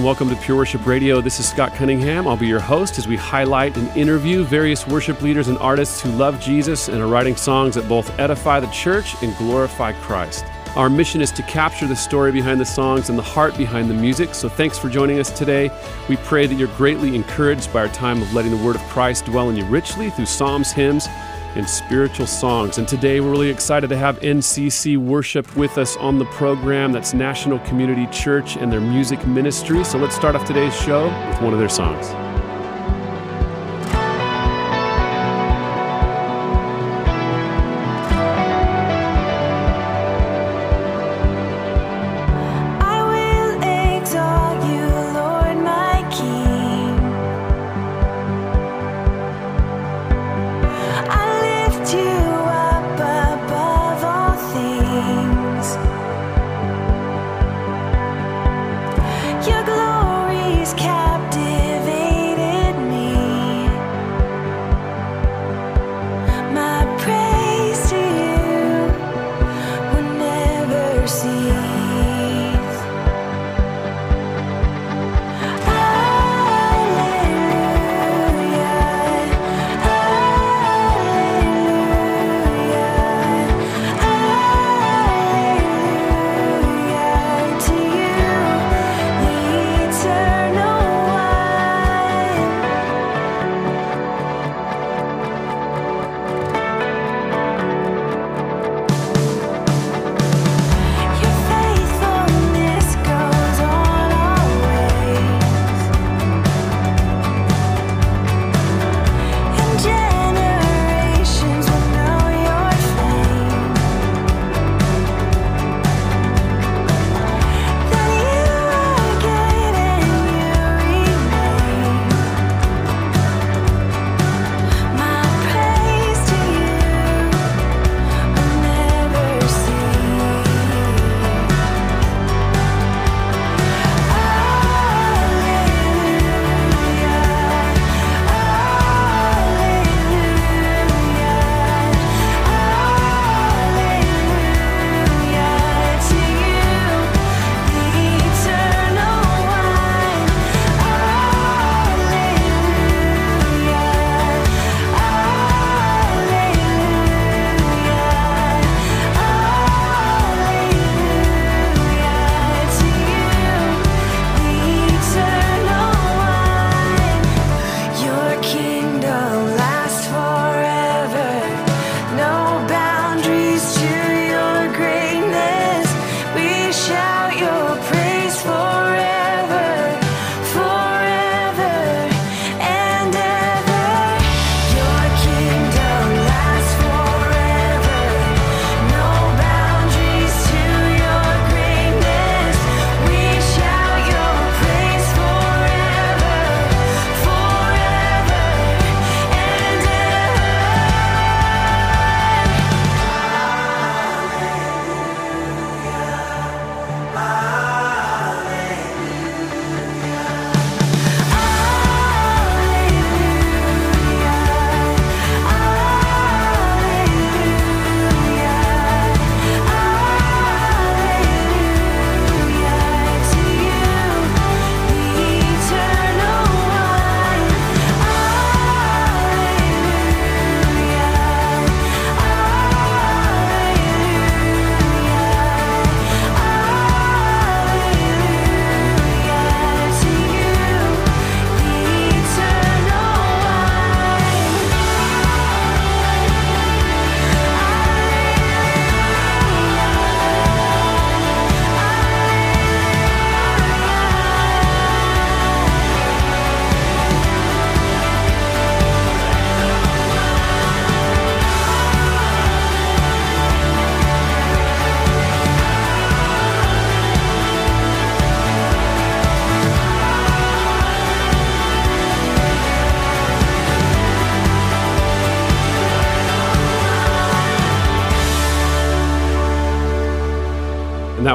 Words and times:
And 0.00 0.06
welcome 0.06 0.30
to 0.30 0.36
Pure 0.36 0.56
Worship 0.56 0.86
Radio. 0.86 1.20
This 1.20 1.38
is 1.40 1.46
Scott 1.46 1.74
Cunningham. 1.74 2.26
I'll 2.26 2.34
be 2.34 2.46
your 2.46 2.58
host 2.58 2.96
as 2.96 3.06
we 3.06 3.18
highlight 3.18 3.76
and 3.76 3.94
interview 3.94 4.44
various 4.44 4.86
worship 4.86 5.20
leaders 5.20 5.48
and 5.48 5.58
artists 5.58 6.00
who 6.00 6.10
love 6.12 6.40
Jesus 6.40 6.88
and 6.88 7.02
are 7.02 7.06
writing 7.06 7.36
songs 7.36 7.74
that 7.74 7.86
both 7.86 8.18
edify 8.18 8.60
the 8.60 8.66
church 8.68 9.14
and 9.22 9.36
glorify 9.36 9.92
Christ. 9.92 10.46
Our 10.74 10.88
mission 10.88 11.20
is 11.20 11.30
to 11.32 11.42
capture 11.42 11.86
the 11.86 11.94
story 11.94 12.32
behind 12.32 12.58
the 12.58 12.64
songs 12.64 13.10
and 13.10 13.18
the 13.18 13.22
heart 13.22 13.58
behind 13.58 13.90
the 13.90 13.94
music. 13.94 14.34
So 14.34 14.48
thanks 14.48 14.78
for 14.78 14.88
joining 14.88 15.18
us 15.18 15.30
today. 15.30 15.70
We 16.08 16.16
pray 16.16 16.46
that 16.46 16.54
you're 16.54 16.74
greatly 16.78 17.14
encouraged 17.14 17.70
by 17.70 17.80
our 17.80 17.88
time 17.88 18.22
of 18.22 18.32
letting 18.32 18.52
the 18.52 18.64
word 18.64 18.76
of 18.76 18.82
Christ 18.84 19.26
dwell 19.26 19.50
in 19.50 19.56
you 19.56 19.66
richly 19.66 20.08
through 20.08 20.24
psalms, 20.24 20.72
hymns, 20.72 21.08
and 21.56 21.68
spiritual 21.68 22.26
songs. 22.26 22.78
And 22.78 22.86
today 22.86 23.20
we're 23.20 23.30
really 23.30 23.50
excited 23.50 23.88
to 23.90 23.96
have 23.96 24.18
NCC 24.20 24.96
Worship 24.96 25.56
with 25.56 25.78
us 25.78 25.96
on 25.96 26.18
the 26.18 26.26
program. 26.26 26.92
That's 26.92 27.14
National 27.14 27.58
Community 27.60 28.06
Church 28.06 28.56
and 28.56 28.72
their 28.72 28.80
music 28.80 29.26
ministry. 29.26 29.84
So 29.84 29.98
let's 29.98 30.16
start 30.16 30.34
off 30.34 30.46
today's 30.46 30.74
show 30.74 31.04
with 31.30 31.42
one 31.42 31.52
of 31.52 31.58
their 31.58 31.68
songs. 31.68 32.29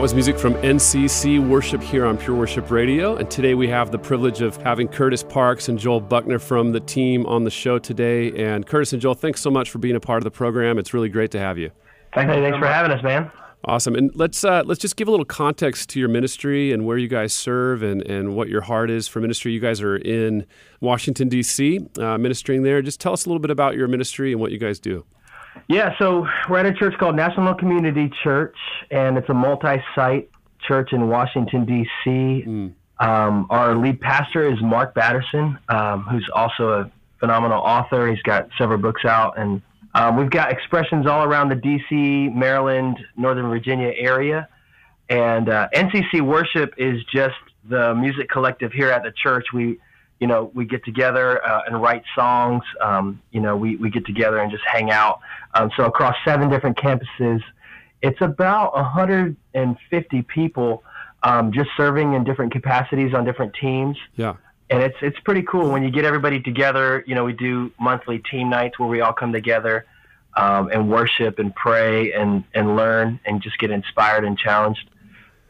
Was 0.05 0.13
music 0.13 0.37
from 0.37 0.53
NCC 0.57 1.39
Worship 1.39 1.81
here 1.81 2.05
on 2.05 2.15
Pure 2.15 2.37
Worship 2.37 2.69
Radio. 2.69 3.15
And 3.15 3.27
today 3.27 3.55
we 3.55 3.67
have 3.69 3.91
the 3.91 3.97
privilege 3.97 4.39
of 4.39 4.55
having 4.57 4.87
Curtis 4.87 5.23
Parks 5.23 5.67
and 5.67 5.79
Joel 5.79 5.99
Buckner 5.99 6.37
from 6.37 6.73
the 6.73 6.79
team 6.79 7.25
on 7.25 7.43
the 7.43 7.49
show 7.49 7.79
today. 7.79 8.31
And 8.33 8.67
Curtis 8.67 8.93
and 8.93 9.01
Joel, 9.01 9.15
thanks 9.15 9.41
so 9.41 9.49
much 9.49 9.71
for 9.71 9.79
being 9.79 9.95
a 9.95 9.99
part 9.99 10.17
of 10.17 10.23
the 10.23 10.29
program. 10.29 10.77
It's 10.77 10.93
really 10.93 11.09
great 11.09 11.31
to 11.31 11.39
have 11.39 11.57
you. 11.57 11.71
Thanks, 12.13 12.31
hey, 12.31 12.39
thanks 12.39 12.59
for 12.59 12.67
having 12.67 12.91
us, 12.91 13.01
man. 13.01 13.31
Awesome. 13.63 13.95
And 13.95 14.11
let's 14.13 14.43
uh, 14.43 14.61
let's 14.63 14.79
just 14.79 14.95
give 14.95 15.07
a 15.07 15.11
little 15.11 15.25
context 15.25 15.89
to 15.89 15.99
your 15.99 16.09
ministry 16.09 16.71
and 16.71 16.85
where 16.85 16.99
you 16.99 17.07
guys 17.07 17.33
serve 17.33 17.81
and, 17.81 18.03
and 18.03 18.35
what 18.35 18.47
your 18.47 18.61
heart 18.61 18.91
is 18.91 19.07
for 19.07 19.21
ministry. 19.21 19.53
You 19.53 19.59
guys 19.59 19.81
are 19.81 19.97
in 19.97 20.45
Washington 20.81 21.29
D.C. 21.29 21.79
Uh, 21.97 22.19
ministering 22.19 22.61
there. 22.61 22.83
Just 22.83 23.01
tell 23.01 23.13
us 23.13 23.25
a 23.25 23.29
little 23.29 23.41
bit 23.41 23.49
about 23.49 23.75
your 23.75 23.87
ministry 23.87 24.31
and 24.31 24.39
what 24.39 24.51
you 24.51 24.59
guys 24.59 24.79
do. 24.79 25.03
Yeah, 25.67 25.97
so 25.97 26.27
we're 26.47 26.59
at 26.59 26.67
a 26.67 26.73
church 26.73 26.93
called 26.99 27.15
National 27.15 27.55
Community 27.55 28.11
Church, 28.23 28.55
and 28.91 29.17
it's 29.17 29.29
a 29.29 29.33
multi-site 29.33 30.29
church 30.67 30.93
in 30.93 31.09
Washington 31.09 31.65
D.C. 31.65 32.43
Mm. 32.45 32.73
Um, 32.99 33.47
our 33.49 33.75
lead 33.75 33.99
pastor 33.99 34.51
is 34.51 34.61
Mark 34.61 34.93
Batterson, 34.93 35.57
um, 35.69 36.03
who's 36.03 36.29
also 36.33 36.69
a 36.69 36.91
phenomenal 37.19 37.59
author. 37.59 38.07
He's 38.07 38.21
got 38.21 38.47
several 38.57 38.77
books 38.77 39.05
out, 39.05 39.39
and 39.39 39.61
um, 39.95 40.17
we've 40.17 40.29
got 40.29 40.51
expressions 40.51 41.07
all 41.07 41.23
around 41.23 41.49
the 41.49 41.55
D.C., 41.55 42.29
Maryland, 42.29 42.99
Northern 43.17 43.49
Virginia 43.49 43.91
area. 43.95 44.47
And 45.09 45.49
uh, 45.49 45.69
NCC 45.73 46.21
Worship 46.21 46.75
is 46.77 47.03
just 47.05 47.35
the 47.67 47.95
music 47.95 48.29
collective 48.29 48.71
here 48.71 48.89
at 48.89 49.03
the 49.03 49.11
church. 49.11 49.47
We, 49.53 49.79
you 50.19 50.27
know, 50.27 50.51
we 50.53 50.65
get 50.65 50.83
together 50.85 51.45
uh, 51.45 51.61
and 51.67 51.81
write 51.81 52.03
songs. 52.15 52.63
Um, 52.81 53.21
you 53.31 53.41
know, 53.41 53.55
we, 53.55 53.75
we 53.75 53.89
get 53.89 54.05
together 54.05 54.37
and 54.37 54.51
just 54.51 54.63
hang 54.65 54.91
out. 54.91 55.19
Um, 55.53 55.71
so 55.75 55.85
across 55.85 56.15
seven 56.23 56.49
different 56.49 56.77
campuses, 56.77 57.41
it's 58.01 58.21
about 58.21 58.73
150 58.75 60.21
people 60.23 60.83
um, 61.23 61.51
just 61.51 61.69
serving 61.75 62.13
in 62.13 62.23
different 62.23 62.51
capacities 62.51 63.13
on 63.13 63.25
different 63.25 63.53
teams. 63.59 63.97
Yeah 64.15 64.35
and 64.69 64.81
it's 64.81 64.97
it's 65.01 65.19
pretty 65.19 65.43
cool 65.43 65.69
when 65.69 65.83
you 65.83 65.91
get 65.91 66.05
everybody 66.05 66.39
together. 66.39 67.03
You 67.05 67.15
know, 67.15 67.23
we 67.23 67.33
do 67.33 67.71
monthly 67.79 68.19
team 68.19 68.49
nights 68.49 68.79
where 68.79 68.89
we 68.89 69.01
all 69.01 69.13
come 69.13 69.31
together 69.31 69.85
um, 70.35 70.69
and 70.71 70.89
worship 70.89 71.39
and 71.39 71.53
pray 71.55 72.13
and 72.13 72.43
and 72.53 72.75
learn 72.75 73.19
and 73.25 73.41
just 73.41 73.57
get 73.59 73.71
inspired 73.71 74.25
and 74.25 74.37
challenged. 74.37 74.89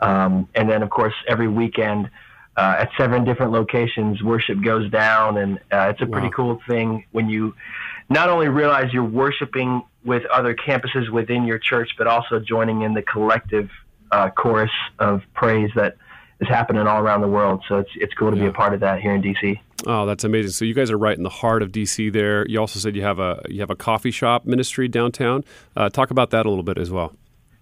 Um, 0.01 0.49
and 0.53 0.69
then, 0.69 0.83
of 0.83 0.89
course, 0.89 1.13
every 1.27 1.47
weekend 1.47 2.09
uh, 2.57 2.75
at 2.79 2.89
seven 2.97 3.25
different 3.25 3.51
locations, 3.51 4.23
worship 4.23 4.61
goes 4.63 4.89
down, 4.89 5.37
and 5.37 5.57
uh, 5.71 5.89
it's 5.89 6.01
a 6.01 6.05
pretty 6.05 6.27
wow. 6.27 6.33
cool 6.35 6.61
thing 6.67 7.05
when 7.11 7.29
you 7.29 7.53
not 8.09 8.29
only 8.29 8.47
realize 8.47 8.93
you're 8.93 9.03
worshiping 9.03 9.83
with 10.03 10.25
other 10.27 10.55
campuses 10.55 11.09
within 11.09 11.45
your 11.45 11.59
church, 11.59 11.91
but 11.97 12.07
also 12.07 12.39
joining 12.39 12.83
in 12.83 12.93
the 12.93 13.01
collective 13.01 13.69
uh, 14.11 14.29
chorus 14.29 14.71
of 14.99 15.21
praise 15.33 15.69
that 15.75 15.97
is 16.39 16.47
happening 16.47 16.85
all 16.87 17.01
around 17.01 17.21
the 17.21 17.27
world. 17.27 17.63
So 17.67 17.79
it's 17.79 17.89
it's 17.95 18.13
cool 18.13 18.31
to 18.31 18.37
yeah. 18.37 18.43
be 18.43 18.49
a 18.49 18.53
part 18.53 18.73
of 18.73 18.79
that 18.81 19.01
here 19.01 19.13
in 19.13 19.21
DC. 19.21 19.59
Oh, 19.85 20.05
that's 20.05 20.23
amazing! 20.23 20.51
So 20.51 20.65
you 20.65 20.73
guys 20.73 20.91
are 20.91 20.97
right 20.97 21.17
in 21.17 21.23
the 21.23 21.29
heart 21.29 21.61
of 21.61 21.71
DC. 21.71 22.11
There, 22.11 22.47
you 22.47 22.59
also 22.59 22.79
said 22.79 22.95
you 22.95 23.01
have 23.01 23.19
a 23.19 23.41
you 23.49 23.59
have 23.59 23.69
a 23.69 23.75
coffee 23.75 24.11
shop 24.11 24.45
ministry 24.45 24.87
downtown. 24.87 25.43
Uh, 25.75 25.89
talk 25.89 26.11
about 26.11 26.29
that 26.31 26.45
a 26.45 26.49
little 26.49 26.63
bit 26.63 26.77
as 26.77 26.89
well. 26.89 27.13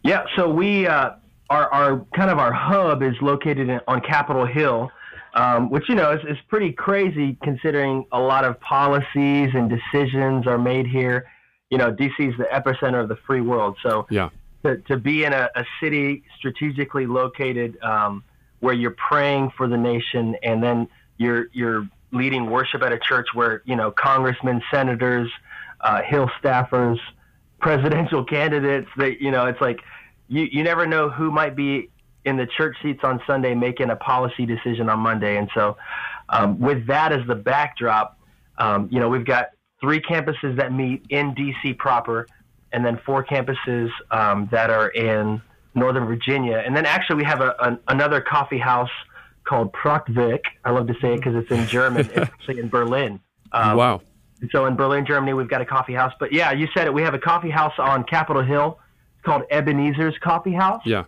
Yeah, 0.04 0.25
so 0.36 0.50
we 0.50 0.86
uh, 0.86 1.12
our 1.50 1.72
our 1.72 2.06
kind 2.16 2.30
of 2.30 2.40
our 2.40 2.54
hub 2.54 3.04
is 3.04 3.16
located 3.22 3.69
in, 3.69 3.80
on 3.88 4.01
Capitol 4.01 4.45
Hill. 4.45 4.92
Um, 5.36 5.72
which 5.72 5.90
you 5.90 5.95
know 5.95 6.12
is, 6.12 6.19
is 6.30 6.38
pretty 6.48 6.72
crazy 6.72 7.36
considering 7.42 8.06
a 8.12 8.19
lot 8.19 8.45
of 8.45 8.60
policies 8.60 9.50
and 9.56 9.68
decisions 9.68 10.45
are 10.45 10.60
made 10.60 10.86
here. 10.86 11.25
You 11.72 11.80
know, 11.80 11.92
DC 11.92 12.19
is 12.19 12.38
the 12.38 12.48
epicenter 12.54 13.01
of 13.01 13.10
the 13.10 13.16
free 13.25 13.42
world. 13.42 13.75
So 13.81 14.06
yeah, 14.12 14.30
to, 14.63 14.78
to 14.78 14.98
be 14.98 15.24
in 15.24 15.34
a, 15.34 15.50
a 15.56 15.66
city 15.81 16.24
strategically 16.38 17.07
located 17.07 17.81
um, 17.81 18.24
where 18.60 18.74
you're 18.74 18.96
praying 19.10 19.51
for 19.57 19.68
the 19.68 19.78
nation 19.78 20.36
and 20.44 20.63
then 20.63 20.88
you're 21.18 21.48
you're 21.51 21.88
leading 22.12 22.50
worship 22.50 22.81
at 22.84 22.92
a 22.92 23.00
church 23.00 23.28
where 23.34 23.62
you 23.66 23.75
know 23.75 23.92
congressmen, 23.92 24.62
senators, 24.72 25.30
uh, 25.81 26.01
Hill 26.04 26.30
staffers, 26.42 27.00
presidential 27.60 28.24
candidates. 28.38 28.89
That 28.98 29.22
you 29.22 29.31
know, 29.31 29.46
it's 29.48 29.62
like 29.62 29.80
you 30.28 30.48
you 30.52 30.64
never 30.64 30.86
know 30.86 31.10
who 31.10 31.31
might 31.31 31.56
be 31.56 31.90
in 32.25 32.38
the 32.38 32.48
church 32.58 32.75
seats 32.81 33.02
on 33.04 33.22
Sunday 33.28 33.54
making 33.54 33.90
a 33.90 33.96
policy 33.96 34.46
decision 34.46 34.90
on 34.90 35.00
Monday. 35.00 35.38
And 35.38 35.50
so, 35.54 35.78
um, 36.30 36.60
with 36.60 36.88
that 36.88 37.12
as 37.12 37.25
the 37.28 37.36
backdrop, 37.36 38.18
um, 38.58 38.88
you 38.92 39.00
know, 39.00 39.10
we've 39.10 39.25
got 39.25 39.48
three 39.81 40.00
campuses 40.00 40.56
that 40.58 40.72
meet 40.72 41.06
in 41.10 41.36
DC 41.36 41.78
proper, 41.78 42.28
and 42.72 42.86
then 42.86 43.00
four 43.06 43.24
campuses 43.24 43.90
um, 44.12 44.48
that 44.52 44.70
are 44.70 44.90
in 44.90 45.42
Northern 45.75 46.06
Virginia. 46.06 46.64
And 46.66 46.75
then 46.75 46.86
actually 46.86 47.18
we 47.18 47.24
have 47.25 47.42
a, 47.42 47.80
another 47.88 48.22
coffee 48.22 48.58
house 48.58 48.90
called 49.44 49.74
Prachtwerk. 49.74 50.42
I 50.64 50.72
love 50.72 50.88
to 50.88 50.94
say 51.02 51.14
it 51.14 51.18
because 51.18 51.36
it's 51.36 51.52
in 51.52 51.68
German. 51.68 52.06
it's 52.06 52.18
actually 52.18 52.60
in 52.60 52.70
Berlin. 52.70 53.20
Um, 53.52 53.78
wow. 53.78 54.02
So 54.52 54.66
in 54.66 54.75
Berlin, 54.75 55.06
Germany, 55.06 55.34
we've 55.34 55.50
got 55.50 55.62
a 55.62 55.66
coffee 55.66 55.94
house. 55.94 56.14
But 56.20 56.34
yeah, 56.34 56.52
you 56.52 56.68
said 56.75 56.88
it. 56.88 56.94
We 56.94 57.02
have 57.04 57.14
a 57.14 57.20
coffee 57.20 57.50
house 57.50 57.74
on 57.78 58.04
Capitol 58.04 58.44
Hill. 58.44 58.80
Called 59.24 59.44
Ebenezer's 59.50 60.18
Coffee 60.20 60.54
House. 60.54 60.81
Yeah. 60.86 61.06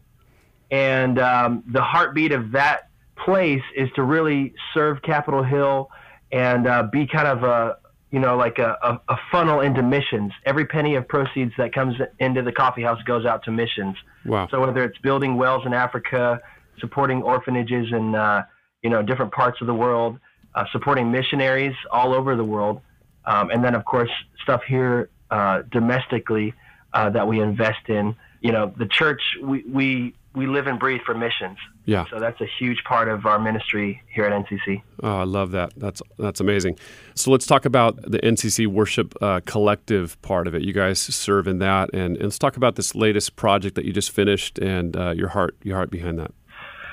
And 0.71 1.19
um, 1.19 1.63
the 1.71 1.81
heartbeat 1.81 2.31
of 2.31 2.51
that 2.51 2.89
place 3.23 3.62
is 3.75 3.89
to 3.95 4.03
really 4.03 4.53
serve 4.73 5.01
Capitol 5.01 5.44
Hill 5.44 5.89
and 6.31 6.67
uh, 6.67 6.83
be 6.83 7.07
kind 7.07 7.27
of 7.27 7.44
a, 7.44 7.77
you 8.12 8.19
know, 8.19 8.35
like 8.35 8.59
a, 8.59 8.77
a, 8.81 9.13
a, 9.13 9.17
funnel 9.31 9.62
into 9.62 9.83
missions. 9.83 10.31
Every 10.45 10.65
penny 10.65 10.95
of 10.95 11.07
proceeds 11.07 11.53
that 11.57 11.73
comes 11.73 11.95
into 12.19 12.41
the 12.41 12.51
coffee 12.51 12.81
house 12.81 13.01
goes 13.03 13.25
out 13.25 13.44
to 13.44 13.51
missions. 13.51 13.95
Wow. 14.25 14.47
So 14.50 14.59
whether 14.59 14.83
it's 14.83 14.97
building 15.00 15.38
wells 15.38 15.65
in 15.65 15.73
Africa, 15.73 16.41
supporting 16.79 17.21
orphanages 17.21 17.88
in, 17.91 18.15
uh, 18.15 18.44
you 18.81 18.89
know, 18.89 19.01
different 19.01 19.31
parts 19.31 19.62
of 19.62 19.67
the 19.67 19.73
world, 19.73 20.19
uh, 20.56 20.65
supporting 20.71 21.12
missionaries 21.12 21.75
all 21.91 22.13
over 22.13 22.35
the 22.35 22.44
world, 22.44 22.81
um, 23.25 23.50
and 23.50 23.63
then 23.63 23.75
of 23.75 23.85
course 23.85 24.09
stuff 24.41 24.62
here 24.67 25.09
uh, 25.31 25.63
domestically 25.71 26.53
uh, 26.95 27.09
that 27.12 27.27
we 27.27 27.39
invest 27.39 27.89
in. 27.89 28.15
You 28.42 28.51
know, 28.51 28.74
the 28.77 28.88
church 28.88 29.21
we 29.44 29.63
we 29.63 30.15
we 30.36 30.47
live 30.47 30.68
and 30.68 30.80
breathe 30.80 31.01
for 31.06 31.13
missions. 31.13 31.57
Yeah. 31.86 32.06
So 32.09 32.19
that's 32.19 32.39
a 32.42 32.47
huge 32.59 32.83
part 32.83 33.07
of 33.07 33.25
our 33.25 33.39
ministry 33.39 34.01
here 34.13 34.25
at 34.25 34.45
NCC. 34.45 34.81
Oh, 35.01 35.19
I 35.19 35.24
love 35.24 35.51
that. 35.51 35.74
That's 35.77 36.01
that's 36.18 36.39
amazing. 36.39 36.77
So 37.15 37.31
let's 37.31 37.45
talk 37.45 37.65
about 37.65 38.01
the 38.01 38.19
NCC 38.19 38.68
Worship 38.68 39.13
uh, 39.21 39.42
Collective 39.45 40.19
part 40.21 40.47
of 40.47 40.56
it. 40.56 40.63
You 40.63 40.74
guys 40.74 41.00
serve 41.00 41.48
in 41.48 41.60
that, 41.60 41.93
and, 41.93 42.15
and, 42.15 42.24
let's 42.24 42.39
talk 42.39 42.58
about 42.58 42.75
this 42.75 42.96
latest 42.96 43.36
project 43.36 43.75
that 43.75 43.86
you 43.86 43.93
just 43.93 44.12
finished 44.12 44.58
and 44.60 44.96
uh, 44.96 45.12
your 45.12 45.29
heart 45.29 45.55
your 45.63 45.75
heart 45.75 45.91
behind 45.91 46.19
that. 46.19 46.31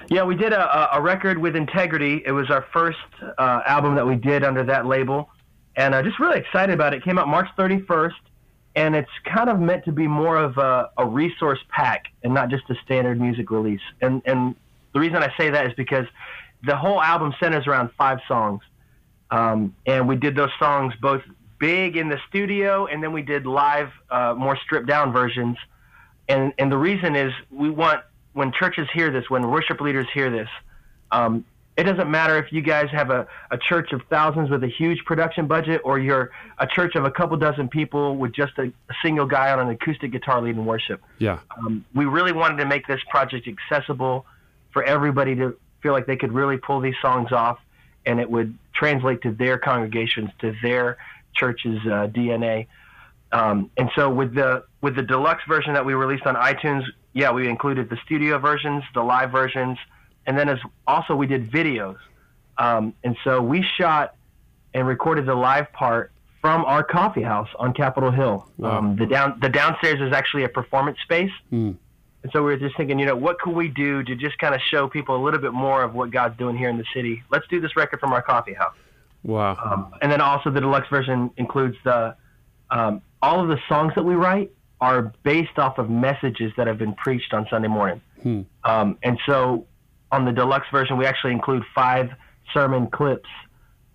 Yeah, 0.09 0.25
we 0.25 0.35
did 0.35 0.53
a, 0.53 0.97
a 0.97 1.00
record 1.00 1.38
with 1.38 1.55
Integrity. 1.55 2.23
It 2.26 2.33
was 2.33 2.50
our 2.50 2.67
first 2.73 2.99
uh, 3.38 3.61
album 3.67 3.95
that 3.95 4.07
we 4.07 4.17
did 4.17 4.43
under 4.43 4.65
that 4.65 4.87
label, 4.87 5.31
and 5.76 5.95
I'm 5.95 6.05
just 6.05 6.19
really 6.19 6.38
excited 6.38 6.75
about 6.75 6.93
it. 6.93 6.99
It 6.99 7.05
came 7.05 7.19
out 7.19 7.29
March 7.29 7.49
31st 7.57 8.11
and 8.75 8.95
it's 8.95 9.11
kind 9.25 9.50
of 9.50 9.61
meant 9.61 9.85
to 9.85 9.93
be 9.93 10.07
more 10.07 10.37
of 10.37 10.57
a, 10.59 10.91
a 10.97 11.07
resource 11.07 11.59
pack 11.69 12.07
and 12.23 12.33
not 12.33 12.49
just 12.49 12.64
a 12.71 12.75
standard 12.85 13.21
music 13.21 13.50
release. 13.50 13.81
And 14.00 14.23
and 14.25 14.55
the 14.93 15.00
reason 15.00 15.17
I 15.17 15.33
say 15.37 15.50
that 15.50 15.67
is 15.67 15.73
because 15.75 16.07
the 16.64 16.76
whole 16.76 17.02
album 17.02 17.35
centers 17.41 17.67
around 17.67 17.91
five 17.99 18.19
songs, 18.29 18.62
um, 19.31 19.75
and 19.87 20.09
we 20.09 20.17
did 20.17 20.37
those 20.37 20.50
songs 20.59 20.95
both 21.00 21.23
big 21.59 21.97
in 21.97 22.09
the 22.09 22.19
studio 22.29 22.87
and 22.87 23.02
then 23.02 23.12
we 23.12 23.23
did 23.23 23.47
live, 23.47 23.91
uh, 24.11 24.35
more 24.37 24.57
stripped 24.57 24.88
down 24.88 25.12
versions. 25.12 25.57
And 26.29 26.52
and 26.59 26.73
the 26.73 26.79
reason 26.79 27.14
is 27.14 27.33
we 27.50 27.69
want 27.69 28.00
when 28.33 28.52
churches 28.52 28.88
hear 28.95 29.11
this, 29.11 29.29
when 29.29 29.50
worship 29.50 29.81
leaders 29.81 30.07
hear 30.14 30.31
this, 30.31 30.49
um, 31.11 31.45
it 31.76 31.85
doesn't 31.85 32.11
matter 32.11 32.37
if 32.37 32.52
you 32.52 32.61
guys 32.61 32.91
have 32.91 33.11
a, 33.11 33.26
a 33.50 33.57
church 33.57 33.93
of 33.93 34.02
thousands 34.11 34.50
with 34.50 34.62
a 34.62 34.69
huge 34.69 35.02
production 35.07 35.47
budget 35.47 35.81
or 35.85 35.99
you're 35.99 36.31
a 36.59 36.67
church 36.67 36.95
of 36.97 37.05
a 37.05 37.11
couple 37.11 37.37
dozen 37.38 37.69
people 37.69 38.17
with 38.17 38.35
just 38.35 38.52
a, 38.59 38.64
a 38.64 38.95
single 39.02 39.25
guy 39.25 39.50
on 39.50 39.59
an 39.59 39.69
acoustic 39.71 40.12
guitar 40.12 40.43
leading 40.43 40.67
worship. 40.67 41.00
Yeah. 41.19 41.38
Um, 41.57 41.85
we 41.95 42.05
really 42.05 42.33
wanted 42.33 42.59
to 42.59 42.67
make 42.67 42.87
this 42.87 43.00
project 43.09 43.49
accessible 43.49 44.26
for 44.73 44.83
everybody 44.85 45.35
to 45.37 45.57
feel 45.83 45.93
like 45.93 46.07
they 46.07 46.17
could 46.17 46.33
really 46.33 46.59
pull 46.59 46.81
these 46.81 46.95
songs 47.00 47.33
off 47.33 47.59
and 48.05 48.21
it 48.21 48.31
would 48.31 48.57
translate 48.75 49.23
to 49.23 49.33
their 49.33 49.57
congregations, 49.57 50.29
to 50.41 50.55
their 50.62 50.99
church's 51.35 51.79
uh, 51.87 52.09
DNA. 52.09 52.67
Um, 53.33 53.71
and 53.79 53.91
so 53.97 54.11
with 54.11 54.35
the 54.35 54.64
with 54.83 54.95
the 54.95 55.02
deluxe 55.02 55.43
version 55.49 55.73
that 55.73 55.87
we 55.87 55.95
released 55.95 56.26
on 56.26 56.35
iTunes, 56.35 56.85
yeah, 57.14 57.31
we 57.31 57.49
included 57.49 57.88
the 57.88 57.97
studio 58.05 58.38
versions, 58.38 58.83
the 58.93 59.02
live 59.02 59.31
versions, 59.31 59.79
and 60.26 60.38
then 60.38 60.49
as 60.49 60.59
also 60.87 61.14
we 61.14 61.26
did 61.26 61.50
videos. 61.50 61.97
Um, 62.59 62.95
and 63.02 63.17
so 63.25 63.41
we 63.41 63.64
shot 63.79 64.14
and 64.75 64.87
recorded 64.87 65.26
the 65.26 65.35
live 65.35 65.73
part 65.73 66.12
from 66.41 66.64
our 66.64 66.83
coffee 66.83 67.23
house 67.23 67.49
on 67.59 67.73
Capitol 67.73 68.11
Hill. 68.11 68.49
Wow. 68.59 68.79
Um, 68.79 68.97
the 68.97 69.07
down 69.07 69.38
the 69.41 69.49
downstairs 69.49 70.00
is 70.00 70.12
actually 70.12 70.45
a 70.45 70.49
performance 70.49 70.99
space. 71.02 71.31
Mm. 71.52 71.76
And 72.23 72.33
so 72.33 72.43
we 72.43 72.52
were 72.52 72.57
just 72.57 72.76
thinking, 72.76 72.99
you 72.99 73.07
know, 73.07 73.17
what 73.17 73.38
could 73.41 73.55
we 73.55 73.69
do 73.69 74.02
to 74.05 74.14
just 74.14 74.38
kind 74.38 74.55
of 74.55 74.61
show 74.71 74.88
people 74.88 75.17
a 75.17 75.23
little 75.23 75.41
bit 75.41 75.52
more 75.52 75.83
of 75.83 75.95
what 75.95 76.11
God's 76.11 76.37
doing 76.38 76.57
here 76.57 76.69
in 76.69 76.79
the 76.79 76.85
city? 76.95 77.23
Let's 77.31 77.47
do 77.49 77.61
this 77.61 77.75
record 77.75 77.99
from 77.99 78.12
our 78.12 78.23
coffee 78.23 78.55
house. 78.55 78.76
Wow. 79.25 79.57
Um, 79.64 79.95
and 80.02 80.11
then 80.11 80.21
also 80.21 80.50
the 80.50 80.61
deluxe 80.61 80.88
version 80.88 81.31
includes 81.37 81.76
the 81.85 82.17
um, 82.71 83.02
all 83.21 83.41
of 83.41 83.49
the 83.49 83.59
songs 83.69 83.93
that 83.95 84.05
we 84.05 84.14
write 84.14 84.52
are 84.81 85.12
based 85.23 85.59
off 85.59 85.79
of 85.79 85.88
messages 85.88 86.52
that 86.57 86.67
have 86.67 86.79
been 86.79 86.95
preached 86.95 87.33
on 87.33 87.47
Sunday 87.49 87.69
morning. 87.69 88.00
Hmm. 88.23 88.43
Um, 88.64 88.99
and 89.02 89.19
so 89.26 89.67
on 90.12 90.25
the 90.26 90.33
deluxe 90.33 90.66
version, 90.71 90.97
we 90.97 91.07
actually 91.07 91.33
include 91.33 91.64
five 91.75 92.11
sermon 92.52 92.87
clips 92.88 93.28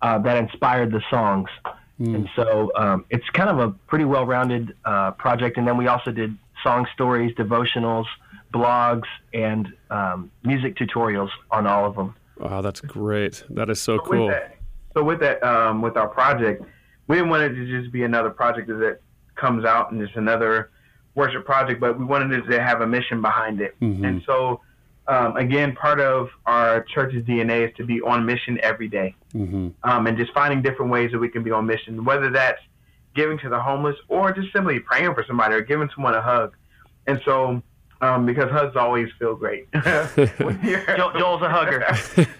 uh, 0.02 0.18
that 0.18 0.36
inspired 0.36 0.90
the 0.92 1.02
songs. 1.08 1.48
Mm. 2.00 2.14
And 2.14 2.28
so 2.36 2.70
um, 2.76 3.04
it's 3.08 3.28
kind 3.30 3.48
of 3.48 3.58
a 3.60 3.70
pretty 3.86 4.04
well 4.04 4.26
rounded 4.26 4.76
uh, 4.84 5.12
project. 5.12 5.56
And 5.56 5.66
then 5.66 5.76
we 5.76 5.86
also 5.86 6.10
did 6.10 6.36
song 6.62 6.86
stories, 6.92 7.34
devotionals, 7.36 8.06
blogs, 8.52 9.06
and 9.32 9.72
um, 9.90 10.30
music 10.42 10.76
tutorials 10.76 11.30
on 11.50 11.66
all 11.66 11.86
of 11.86 11.94
them. 11.94 12.14
Wow, 12.38 12.60
that's 12.60 12.80
great. 12.80 13.44
That 13.50 13.70
is 13.70 13.80
so, 13.80 13.96
so 13.96 14.02
cool. 14.02 14.26
With 14.26 14.34
that, 14.34 14.56
so 14.94 15.04
with 15.04 15.20
that, 15.20 15.42
um, 15.42 15.82
with 15.82 15.96
our 15.96 16.08
project, 16.08 16.64
we 17.06 17.16
didn't 17.16 17.30
want 17.30 17.42
it 17.44 17.54
to 17.54 17.80
just 17.80 17.92
be 17.92 18.02
another 18.02 18.30
project 18.30 18.68
that 18.68 19.00
comes 19.34 19.64
out 19.64 19.92
and 19.92 20.00
just 20.00 20.16
another 20.16 20.70
worship 21.14 21.44
project, 21.44 21.80
but 21.80 21.98
we 21.98 22.04
wanted 22.04 22.32
it 22.32 22.48
to 22.48 22.62
have 22.62 22.80
a 22.80 22.86
mission 22.86 23.20
behind 23.20 23.60
it. 23.60 23.78
Mhm. 23.80 24.06
And 24.06 24.22
so, 24.24 24.60
um, 25.08 25.36
again, 25.36 25.74
part 25.74 26.00
of 26.00 26.28
our 26.46 26.82
church's 26.84 27.24
DNA 27.24 27.68
is 27.68 27.76
to 27.76 27.84
be 27.84 28.00
on 28.02 28.24
mission 28.26 28.58
every 28.62 28.88
day, 28.88 29.14
hmm 29.32 29.68
um, 29.82 30.06
and 30.06 30.16
just 30.16 30.32
finding 30.32 30.62
different 30.62 30.92
ways 30.92 31.10
that 31.12 31.18
we 31.18 31.28
can 31.28 31.42
be 31.42 31.50
on 31.50 31.66
mission, 31.66 32.04
whether 32.04 32.30
that's 32.30 32.60
giving 33.14 33.38
to 33.38 33.48
the 33.48 33.58
homeless 33.58 33.96
or 34.08 34.32
just 34.32 34.52
simply 34.52 34.78
praying 34.78 35.14
for 35.14 35.24
somebody 35.26 35.54
or 35.54 35.60
giving 35.62 35.88
someone 35.94 36.14
a 36.14 36.22
hug. 36.22 36.54
And 37.06 37.20
so, 37.24 37.62
um, 38.00 38.26
because 38.26 38.50
hugs 38.50 38.76
always 38.76 39.08
feel 39.18 39.34
great. 39.34 39.66
Joel, 39.72 41.12
Joel's 41.18 41.42
a 41.42 41.48
hugger. 41.48 41.84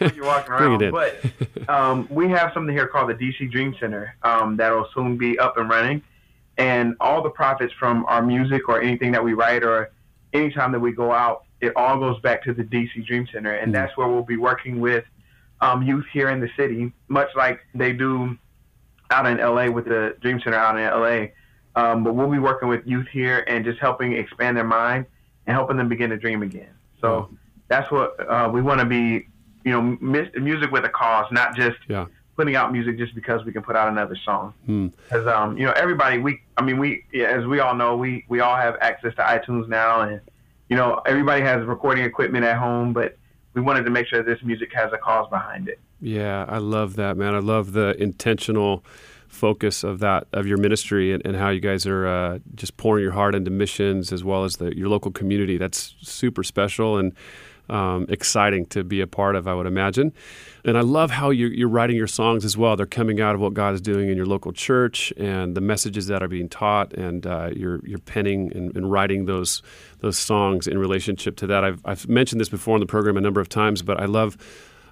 you're 0.14 0.24
walking 0.24 0.54
Bring 0.56 0.72
around. 0.72 0.82
it 0.82 0.88
in. 0.88 0.90
But 0.92 1.68
um, 1.68 2.06
we 2.10 2.28
have 2.28 2.52
something 2.54 2.74
here 2.74 2.86
called 2.86 3.08
the 3.10 3.14
DC 3.14 3.50
Dream 3.50 3.74
Center 3.80 4.14
um, 4.22 4.56
that'll 4.56 4.86
soon 4.94 5.16
be 5.16 5.38
up 5.38 5.56
and 5.56 5.68
running. 5.68 6.02
And 6.58 6.94
all 7.00 7.22
the 7.22 7.30
profits 7.30 7.72
from 7.78 8.04
our 8.06 8.22
music 8.22 8.68
or 8.68 8.80
anything 8.80 9.10
that 9.12 9.24
we 9.24 9.32
write 9.32 9.64
or 9.64 9.90
anytime 10.32 10.70
that 10.72 10.80
we 10.80 10.92
go 10.92 11.12
out, 11.12 11.44
it 11.60 11.72
all 11.76 11.98
goes 11.98 12.20
back 12.20 12.42
to 12.44 12.52
the 12.54 12.62
DC 12.62 13.04
Dream 13.06 13.26
Center. 13.32 13.52
And 13.52 13.70
Mm. 13.70 13.74
that's 13.74 13.96
where 13.96 14.08
we'll 14.08 14.22
be 14.22 14.36
working 14.36 14.80
with 14.80 15.04
um, 15.60 15.82
youth 15.82 16.06
here 16.12 16.30
in 16.30 16.40
the 16.40 16.48
city, 16.56 16.92
much 17.08 17.28
like 17.34 17.60
they 17.74 17.92
do 17.92 18.38
out 19.10 19.26
in 19.26 19.38
LA 19.38 19.68
with 19.70 19.86
the 19.86 20.16
Dream 20.20 20.40
Center 20.40 20.56
out 20.56 20.76
in 20.78 20.84
LA. 20.84 21.28
Um, 21.74 22.04
but 22.04 22.14
we'll 22.14 22.30
be 22.30 22.38
working 22.38 22.68
with 22.68 22.86
youth 22.86 23.06
here 23.12 23.44
and 23.48 23.64
just 23.64 23.78
helping 23.80 24.12
expand 24.12 24.56
their 24.56 24.64
mind 24.64 25.06
and 25.46 25.54
helping 25.54 25.76
them 25.76 25.88
begin 25.88 26.10
to 26.10 26.16
dream 26.16 26.42
again. 26.42 26.70
So 27.00 27.30
that's 27.68 27.90
what 27.90 28.16
uh, 28.28 28.50
we 28.52 28.62
want 28.62 28.80
to 28.80 28.86
be, 28.86 29.26
you 29.64 29.72
know, 29.72 29.96
mis- 30.00 30.28
music 30.34 30.70
with 30.70 30.84
a 30.84 30.88
cause, 30.88 31.26
not 31.32 31.54
just 31.56 31.78
Yeah. 31.88 32.06
putting 32.36 32.54
out 32.56 32.72
music 32.72 32.98
just 32.98 33.14
because 33.14 33.44
we 33.44 33.52
can 33.52 33.62
put 33.62 33.74
out 33.76 33.88
another 33.88 34.16
song. 34.24 34.54
Hmm. 34.66 34.86
Because 34.88 35.26
um, 35.26 35.56
you 35.58 35.64
know, 35.66 35.72
everybody, 35.72 36.18
we, 36.18 36.40
I 36.56 36.62
mean, 36.62 36.78
we, 36.78 37.04
yeah, 37.12 37.26
as 37.26 37.46
we 37.46 37.60
all 37.60 37.74
know, 37.74 37.96
we 37.96 38.24
we 38.28 38.40
all 38.40 38.56
have 38.56 38.76
access 38.80 39.14
to 39.16 39.22
iTunes 39.22 39.68
now, 39.68 40.00
and 40.02 40.20
you 40.68 40.76
know, 40.76 41.00
everybody 41.06 41.42
has 41.42 41.64
recording 41.66 42.04
equipment 42.04 42.44
at 42.44 42.56
home, 42.56 42.92
but 42.92 43.16
we 43.54 43.62
wanted 43.62 43.84
to 43.84 43.90
make 43.90 44.06
sure 44.06 44.22
this 44.22 44.42
music 44.42 44.70
has 44.74 44.92
a 44.92 44.98
cause 44.98 45.28
behind 45.30 45.68
it. 45.68 45.80
Yeah, 46.00 46.44
I 46.48 46.58
love 46.58 46.96
that, 46.96 47.16
man. 47.16 47.34
I 47.34 47.40
love 47.40 47.72
the 47.72 48.00
intentional 48.00 48.84
focus 49.26 49.84
of 49.84 49.98
that 49.98 50.26
of 50.32 50.46
your 50.46 50.56
ministry 50.56 51.12
and, 51.12 51.24
and 51.26 51.36
how 51.36 51.50
you 51.50 51.60
guys 51.60 51.86
are 51.86 52.06
uh, 52.06 52.38
just 52.54 52.76
pouring 52.76 53.02
your 53.02 53.12
heart 53.12 53.34
into 53.34 53.50
missions 53.50 54.10
as 54.12 54.24
well 54.24 54.44
as 54.44 54.56
the, 54.56 54.76
your 54.76 54.88
local 54.88 55.10
community. 55.10 55.58
That's 55.58 55.94
super 56.00 56.42
special 56.42 56.96
and 56.96 57.12
um, 57.68 58.06
exciting 58.08 58.66
to 58.66 58.84
be 58.84 59.00
a 59.00 59.06
part 59.06 59.36
of, 59.36 59.46
I 59.46 59.54
would 59.54 59.66
imagine. 59.66 60.12
And 60.64 60.76
I 60.76 60.82
love 60.82 61.10
how 61.10 61.30
you're, 61.30 61.52
you're 61.52 61.68
writing 61.68 61.96
your 61.96 62.06
songs 62.06 62.44
as 62.44 62.56
well. 62.56 62.76
They're 62.76 62.86
coming 62.86 63.20
out 63.20 63.34
of 63.34 63.40
what 63.40 63.54
God 63.54 63.74
is 63.74 63.80
doing 63.80 64.08
in 64.08 64.16
your 64.16 64.26
local 64.26 64.52
church 64.52 65.12
and 65.16 65.56
the 65.56 65.60
messages 65.60 66.08
that 66.08 66.22
are 66.22 66.28
being 66.28 66.48
taught, 66.48 66.92
and 66.92 67.26
uh, 67.26 67.50
you're 67.54 67.80
you're 67.86 67.98
penning 67.98 68.52
and, 68.54 68.76
and 68.76 68.90
writing 68.90 69.26
those 69.26 69.62
those 70.00 70.18
songs 70.18 70.66
in 70.66 70.78
relationship 70.78 71.36
to 71.36 71.46
that. 71.46 71.64
I've 71.64 71.80
I've 71.84 72.08
mentioned 72.08 72.40
this 72.40 72.48
before 72.48 72.74
on 72.74 72.80
the 72.80 72.86
program 72.86 73.16
a 73.16 73.20
number 73.20 73.40
of 73.40 73.48
times, 73.48 73.82
but 73.82 74.00
I 74.00 74.06
love. 74.06 74.36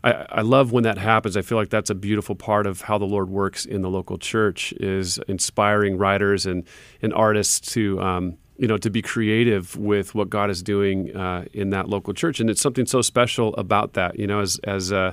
I, 0.04 0.26
I 0.28 0.40
love 0.42 0.71
when 0.71 0.85
that 0.85 0.99
happens. 0.99 1.37
I 1.37 1.42
feel 1.42 1.59
like 1.59 1.71
that's 1.71 1.90
a 1.90 1.95
beautiful 1.95 2.37
part 2.37 2.66
of 2.68 2.83
how 2.83 2.97
the 2.97 3.06
Lord 3.06 3.28
works 3.28 3.64
in 3.64 3.83
the 3.83 3.90
local 3.90 4.18
church 4.18 4.73
is 4.75 5.18
inspiring 5.26 5.99
writers 5.99 6.47
and, 6.47 6.64
and 7.02 7.12
artists 7.12 7.73
to 7.73 8.00
um, 8.00 8.38
you 8.59 8.67
know 8.67 8.79
to 8.79 8.91
be 8.91 9.03
creative 9.03 9.77
with 9.77 10.15
what 10.15 10.31
God 10.31 10.51
is 10.51 10.63
doing 10.63 11.15
uh, 11.17 11.45
in 11.53 11.71
that 11.71 11.89
local 11.89 12.15
church, 12.15 12.41
and 12.41 12.49
it's 12.51 12.61
something 12.61 12.87
so 12.87 13.03
special 13.03 13.55
about 13.57 13.95
that. 13.95 14.19
You 14.19 14.27
know, 14.27 14.41
as 14.41 14.59
as 14.65 14.93
uh, 14.93 15.13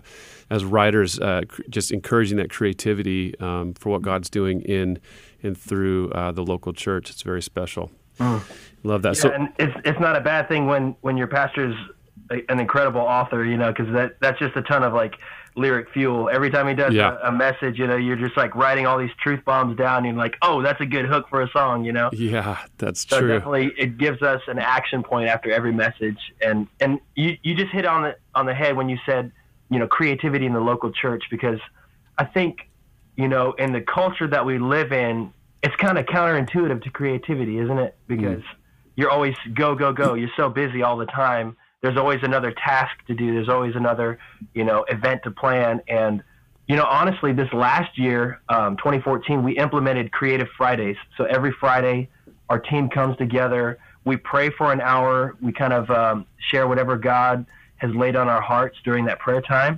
as 0.49 0.63
writers, 0.65 1.19
uh, 1.19 1.41
cr- 1.47 1.61
just 1.69 1.91
encouraging 1.91 2.37
that 2.37 2.49
creativity 2.49 3.37
um, 3.39 3.73
for 3.73 3.89
what 3.89 4.01
God's 4.01 4.29
doing 4.29 4.61
in 4.61 4.99
and 5.41 5.57
through 5.57 6.11
uh, 6.11 6.31
the 6.31 6.43
local 6.43 6.73
church. 6.73 7.09
It's 7.09 7.21
very 7.21 7.41
special. 7.41 7.91
Love 8.19 9.01
that. 9.01 9.15
Yeah, 9.15 9.21
so 9.21 9.31
and 9.31 9.49
it's 9.57 9.75
it's 9.85 9.99
not 9.99 10.15
a 10.15 10.21
bad 10.21 10.47
thing 10.47 10.67
when 10.67 10.95
when 11.01 11.17
your 11.17 11.27
pastor's 11.27 11.75
a, 12.31 12.51
an 12.51 12.59
incredible 12.59 13.01
author, 13.01 13.43
you 13.43 13.57
know, 13.57 13.71
because 13.71 13.91
that 13.93 14.19
that's 14.19 14.39
just 14.39 14.55
a 14.55 14.61
ton 14.61 14.83
of 14.83 14.93
like 14.93 15.15
lyric 15.55 15.89
fuel. 15.91 16.29
Every 16.29 16.49
time 16.49 16.67
he 16.67 16.73
does 16.73 16.93
Yeah. 16.93 17.17
a, 17.23 17.29
a 17.29 17.31
message, 17.31 17.77
you 17.77 17.85
know, 17.87 17.95
you're 17.95 18.15
just 18.15 18.35
like 18.37 18.55
writing 18.55 18.85
all 18.87 18.97
these 18.97 19.13
truth 19.21 19.39
bombs 19.45 19.77
down, 19.77 20.05
and 20.05 20.17
like, 20.17 20.35
oh, 20.41 20.61
that's 20.61 20.81
a 20.81 20.85
good 20.85 21.05
hook 21.05 21.27
for 21.29 21.41
a 21.41 21.49
song, 21.49 21.83
you 21.83 21.91
know. 21.91 22.09
yeah, 22.13 22.57
that's 22.77 23.07
So 23.07 23.19
true. 23.19 23.27
definitely, 23.29 23.71
it 23.77 23.97
gives 23.97 24.21
us 24.21 24.41
an 24.47 24.59
action 24.59 25.03
point 25.03 25.29
after 25.29 25.51
every 25.51 25.71
message, 25.71 26.17
and 26.41 26.67
and 26.79 26.99
you 27.15 27.37
you 27.43 27.55
just 27.55 27.71
hit 27.71 27.85
on 27.85 28.03
the 28.03 28.15
on 28.35 28.45
the 28.45 28.53
head 28.53 28.75
when 28.75 28.89
you 28.89 28.97
said, 29.05 29.31
you 29.69 29.79
know, 29.79 29.87
creativity 29.87 30.45
in 30.45 30.53
the 30.53 30.59
local 30.61 30.91
church 30.91 31.23
because 31.31 31.59
I 32.17 32.25
think, 32.25 32.69
you 33.15 33.27
know, 33.27 33.53
in 33.53 33.73
the 33.73 33.81
culture 33.81 34.27
that 34.27 34.45
we 34.45 34.57
live 34.59 34.91
in, 34.91 35.33
it's 35.63 35.75
kind 35.77 35.97
of 35.97 36.05
counterintuitive 36.05 36.83
to 36.83 36.89
creativity, 36.89 37.57
isn't 37.59 37.77
it? 37.79 37.95
Mm. 37.95 38.07
Because 38.07 38.43
you're 38.95 39.09
always 39.09 39.35
go 39.53 39.73
go 39.75 39.93
go. 39.93 40.13
You're 40.15 40.29
so 40.37 40.49
busy 40.49 40.83
all 40.83 40.97
the 40.97 41.05
time. 41.07 41.57
There's 41.83 41.97
always 41.97 42.19
another 42.23 42.51
task 42.53 42.95
to 43.07 43.13
do. 43.13 43.33
There's 43.33 43.49
always 43.49 43.75
another, 43.75 44.17
you 44.53 44.63
know, 44.63 44.85
event 44.87 45.21
to 45.23 45.31
plan. 45.31 45.81
And, 45.89 46.23
you 46.65 46.77
know, 46.77 46.85
honestly, 46.85 47.33
this 47.33 47.51
last 47.51 47.97
year, 47.99 48.39
um, 48.47 48.77
2014, 48.77 49.43
we 49.43 49.57
implemented 49.57 50.13
Creative 50.13 50.47
Fridays. 50.57 50.95
So 51.17 51.25
every 51.25 51.51
Friday, 51.51 52.07
our 52.49 52.57
team 52.57 52.89
comes 52.89 53.17
together. 53.17 53.77
We 54.05 54.15
pray 54.15 54.49
for 54.49 54.71
an 54.71 54.79
hour. 54.79 55.35
We 55.41 55.51
kind 55.51 55.73
of 55.73 55.89
um, 55.91 56.25
share 56.49 56.69
whatever 56.69 56.97
God 56.97 57.45
has 57.77 57.93
laid 57.93 58.15
on 58.15 58.29
our 58.29 58.41
hearts 58.41 58.77
during 58.85 59.03
that 59.05 59.19
prayer 59.19 59.41
time, 59.41 59.77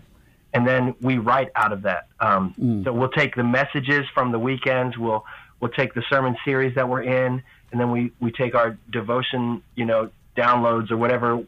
and 0.54 0.68
then 0.68 0.94
we 1.02 1.18
write 1.18 1.50
out 1.56 1.74
of 1.74 1.82
that. 1.82 2.08
Um, 2.20 2.84
So 2.84 2.94
we'll 2.94 3.10
take 3.10 3.36
the 3.36 3.44
messages 3.44 4.06
from 4.14 4.32
the 4.32 4.38
weekends. 4.38 4.96
We'll 4.96 5.26
we'll 5.60 5.72
take 5.72 5.96
the 5.96 6.04
sermon 6.08 6.38
series 6.46 6.76
that 6.76 6.88
we're 6.88 7.02
in, 7.02 7.42
and 7.72 7.82
then 7.82 7.90
we 7.90 8.12
we 8.20 8.32
take 8.32 8.54
our 8.54 8.78
devotion, 8.92 9.64
you 9.76 9.86
know, 9.86 10.12
downloads 10.38 10.92
or 10.92 10.98
whatever, 10.98 11.44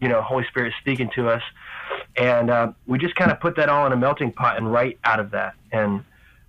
you 0.00 0.08
know, 0.08 0.22
Holy 0.22 0.44
Spirit 0.46 0.72
speaking 0.80 1.10
to 1.14 1.28
us, 1.28 1.42
and 2.16 2.50
uh, 2.50 2.72
we 2.86 2.98
just 2.98 3.14
kind 3.14 3.30
of 3.30 3.40
put 3.40 3.56
that 3.56 3.68
all 3.68 3.86
in 3.86 3.92
a 3.92 3.96
melting 3.96 4.32
pot 4.32 4.56
and 4.56 4.70
write 4.70 4.98
out 5.04 5.20
of 5.20 5.30
that. 5.32 5.54
And 5.72 6.04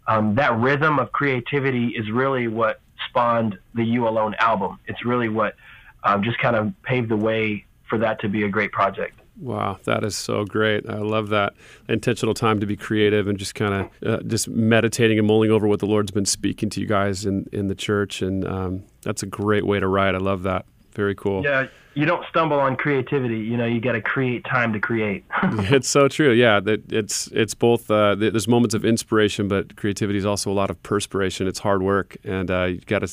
um, 0.08 0.36
that 0.36 0.58
rhythm 0.58 1.00
of 1.00 1.12
creativity 1.12 1.90
is 1.90 2.10
really 2.10 2.48
what 2.48 2.80
spawned 3.08 3.58
the 3.76 3.84
You 3.84 4.08
Alone 4.08 4.36
album. 4.40 4.80
It's 4.88 5.06
really 5.06 5.30
what 5.30 5.56
um, 6.04 6.24
just 6.24 6.40
kind 6.40 6.56
of 6.56 6.74
paved 6.84 7.10
the 7.10 7.18
way 7.18 7.66
for 7.88 7.98
that 8.00 8.20
to 8.22 8.30
be 8.30 8.44
a 8.44 8.50
great 8.50 8.72
project. 8.72 9.20
Wow, 9.40 9.80
that 9.86 10.04
is 10.04 10.18
so 10.18 10.44
great. 10.44 10.88
I 10.90 10.98
love 10.98 11.30
that 11.30 11.54
intentional 11.88 12.34
time 12.34 12.60
to 12.60 12.66
be 12.66 12.76
creative 12.76 13.28
and 13.28 13.40
just 13.40 13.56
kind 13.56 13.74
of 13.74 14.08
uh, 14.08 14.24
just 14.24 14.50
meditating 14.50 15.18
and 15.18 15.26
mulling 15.26 15.50
over 15.50 15.66
what 15.66 15.80
the 15.80 15.86
Lord's 15.86 16.12
been 16.12 16.26
speaking 16.26 16.70
to 16.72 16.82
you 16.82 16.88
guys 16.88 17.26
in, 17.26 17.48
in 17.54 17.68
the 17.68 17.76
church. 17.76 18.22
And 18.22 18.46
um, 18.46 18.84
that's 19.02 19.24
a 19.24 19.26
great 19.26 19.66
way 19.66 19.80
to 19.80 19.88
write. 19.88 20.14
I 20.14 20.18
love 20.18 20.44
that. 20.44 20.66
Very 20.92 21.16
cool. 21.16 21.44
Yeah, 21.44 21.68
you 21.96 22.06
don't 22.06 22.26
stumble 22.30 22.60
on 22.60 22.76
creativity. 22.76 23.40
You 23.40 23.58
know, 23.58 23.66
you 23.66 23.82
got 23.82 23.94
to 23.94 24.02
create 24.02 24.46
time 24.46 24.74
to 24.74 24.80
create. 24.80 25.24
it's 25.44 25.90
so 25.90 26.08
true. 26.08 26.32
Yeah, 26.32 26.60
that 26.60 26.92
it's 26.92 27.28
it's 27.28 27.54
both. 27.54 27.90
Uh, 27.90 28.16
there's 28.16 28.48
moments 28.48 28.76
of 28.76 28.86
inspiration, 28.86 29.48
but 29.48 29.76
creativity 29.76 30.18
is 30.18 30.26
also 30.26 30.52
a 30.52 30.54
lot 30.54 30.70
of 30.70 30.82
perspiration. 30.84 31.48
It's 31.48 31.60
hard 31.60 31.82
work, 31.82 32.18
and 32.24 32.50
uh, 32.52 32.66
you 32.66 32.80
got 32.82 33.00
to. 33.00 33.10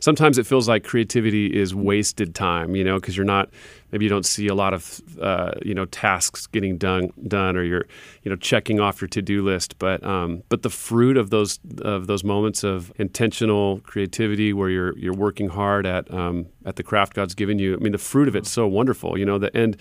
Sometimes 0.00 0.38
it 0.38 0.46
feels 0.46 0.68
like 0.68 0.84
creativity 0.84 1.46
is 1.46 1.74
wasted 1.74 2.34
time. 2.34 2.74
You 2.74 2.84
know, 2.84 2.98
because 2.98 3.16
you're 3.16 3.26
not. 3.26 3.50
Maybe 3.92 4.04
you 4.04 4.08
don't 4.08 4.26
see 4.26 4.48
a 4.48 4.54
lot 4.54 4.74
of 4.74 5.00
uh, 5.20 5.52
you 5.64 5.74
know 5.74 5.84
tasks 5.86 6.46
getting 6.46 6.76
done 6.76 7.12
done, 7.26 7.56
or 7.56 7.62
you're 7.62 7.86
you 8.22 8.30
know 8.30 8.36
checking 8.36 8.80
off 8.80 9.00
your 9.00 9.08
to 9.08 9.22
do 9.22 9.44
list. 9.44 9.78
But 9.78 10.04
um, 10.04 10.42
but 10.48 10.62
the 10.62 10.70
fruit 10.70 11.16
of 11.16 11.30
those 11.30 11.58
of 11.82 12.06
those 12.06 12.24
moments 12.24 12.64
of 12.64 12.92
intentional 12.96 13.80
creativity, 13.80 14.52
where 14.52 14.70
you're 14.70 14.96
you're 14.98 15.14
working 15.14 15.48
hard 15.48 15.86
at 15.86 16.12
um, 16.12 16.46
at 16.64 16.76
the 16.76 16.82
craft 16.82 17.14
God's 17.14 17.34
given 17.34 17.58
you. 17.58 17.74
I 17.74 17.76
mean, 17.78 17.92
the 17.92 17.98
fruit 17.98 18.28
of 18.28 18.36
it's 18.36 18.50
so 18.50 18.66
wonderful. 18.66 19.18
You 19.18 19.24
know, 19.24 19.38
the 19.38 19.56
end 19.56 19.76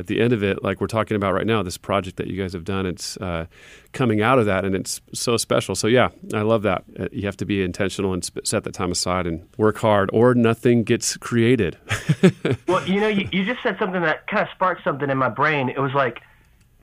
at 0.00 0.06
the 0.08 0.20
end 0.20 0.32
of 0.32 0.42
it, 0.42 0.64
like 0.64 0.80
we're 0.80 0.86
talking 0.86 1.14
about 1.14 1.34
right 1.34 1.46
now, 1.46 1.62
this 1.62 1.76
project 1.76 2.16
that 2.16 2.26
you 2.26 2.40
guys 2.40 2.52
have 2.54 2.64
done, 2.64 2.86
it's 2.86 3.16
uh, 3.18 3.46
coming 3.92 4.20
out 4.22 4.38
of 4.38 4.46
that, 4.46 4.64
and 4.64 4.74
it's 4.74 5.00
so 5.12 5.36
special. 5.36 5.74
So 5.74 5.86
yeah, 5.86 6.08
I 6.34 6.40
love 6.40 6.62
that. 6.62 6.84
Uh, 6.98 7.06
You 7.12 7.26
have 7.26 7.36
to 7.36 7.44
be 7.44 7.62
intentional 7.62 8.12
and 8.12 8.28
set 8.44 8.64
that 8.64 8.72
time 8.72 8.90
aside 8.90 9.26
and 9.26 9.46
work 9.56 9.78
hard, 9.78 10.10
or 10.12 10.34
nothing 10.34 10.82
gets 10.82 11.16
created. 11.16 11.76
well, 12.66 12.84
you 12.88 13.00
know, 13.00 13.08
you, 13.08 13.28
you 13.30 13.44
just 13.44 13.62
said 13.62 13.78
something 13.78 14.02
that 14.02 14.26
kind 14.26 14.42
of 14.42 14.48
sparked 14.54 14.82
something 14.82 15.10
in 15.10 15.18
my 15.18 15.28
brain. 15.28 15.68
It 15.68 15.78
was 15.78 15.92
like, 15.92 16.22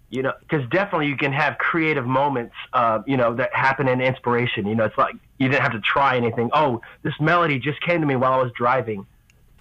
you 0.09 0.21
know, 0.21 0.33
because 0.39 0.67
definitely 0.69 1.07
you 1.07 1.17
can 1.17 1.33
have 1.33 1.57
creative 1.57 2.05
moments, 2.05 2.55
uh, 2.71 2.99
you 3.05 3.17
know, 3.17 3.33
that 3.35 3.53
happen 3.53 3.87
in 3.87 3.99
inspiration. 3.99 4.65
You 4.65 4.75
know, 4.75 4.85
it's 4.85 4.97
like 4.97 5.15
you 5.37 5.49
didn't 5.49 5.63
have 5.63 5.73
to 5.73 5.81
try 5.81 6.15
anything. 6.15 6.49
Oh, 6.53 6.81
this 7.01 7.13
melody 7.19 7.59
just 7.59 7.81
came 7.81 7.99
to 7.99 8.07
me 8.07 8.15
while 8.15 8.33
I 8.33 8.41
was 8.41 8.51
driving. 8.53 9.05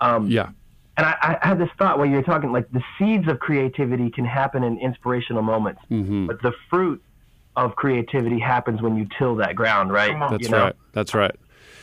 Um, 0.01 0.29
yeah, 0.29 0.51
and 0.97 1.07
I, 1.07 1.39
I 1.43 1.47
had 1.47 1.59
this 1.59 1.69
thought 1.79 1.99
while 1.99 2.07
you 2.07 2.17
were 2.17 2.23
talking, 2.23 2.53
like 2.53 2.71
the 2.71 2.83
seeds 2.99 3.29
of 3.29 3.39
creativity 3.39 4.11
can 4.11 4.25
happen 4.25 4.63
in 4.63 4.79
inspirational 4.79 5.43
moments, 5.43 5.81
hmm 5.89 6.27
but 6.27 6.41
the 6.43 6.53
fruit 6.71 7.03
of 7.57 7.75
creativity 7.77 8.39
happens 8.39 8.83
when 8.83 8.97
you 8.97 9.07
till 9.19 9.35
that 9.37 9.57
ground, 9.57 9.93
right? 9.93 10.15
That's 10.31 10.43
you 10.43 10.51
know? 10.51 10.65
right. 10.65 10.77
That's 10.93 11.15
right. 11.15 11.35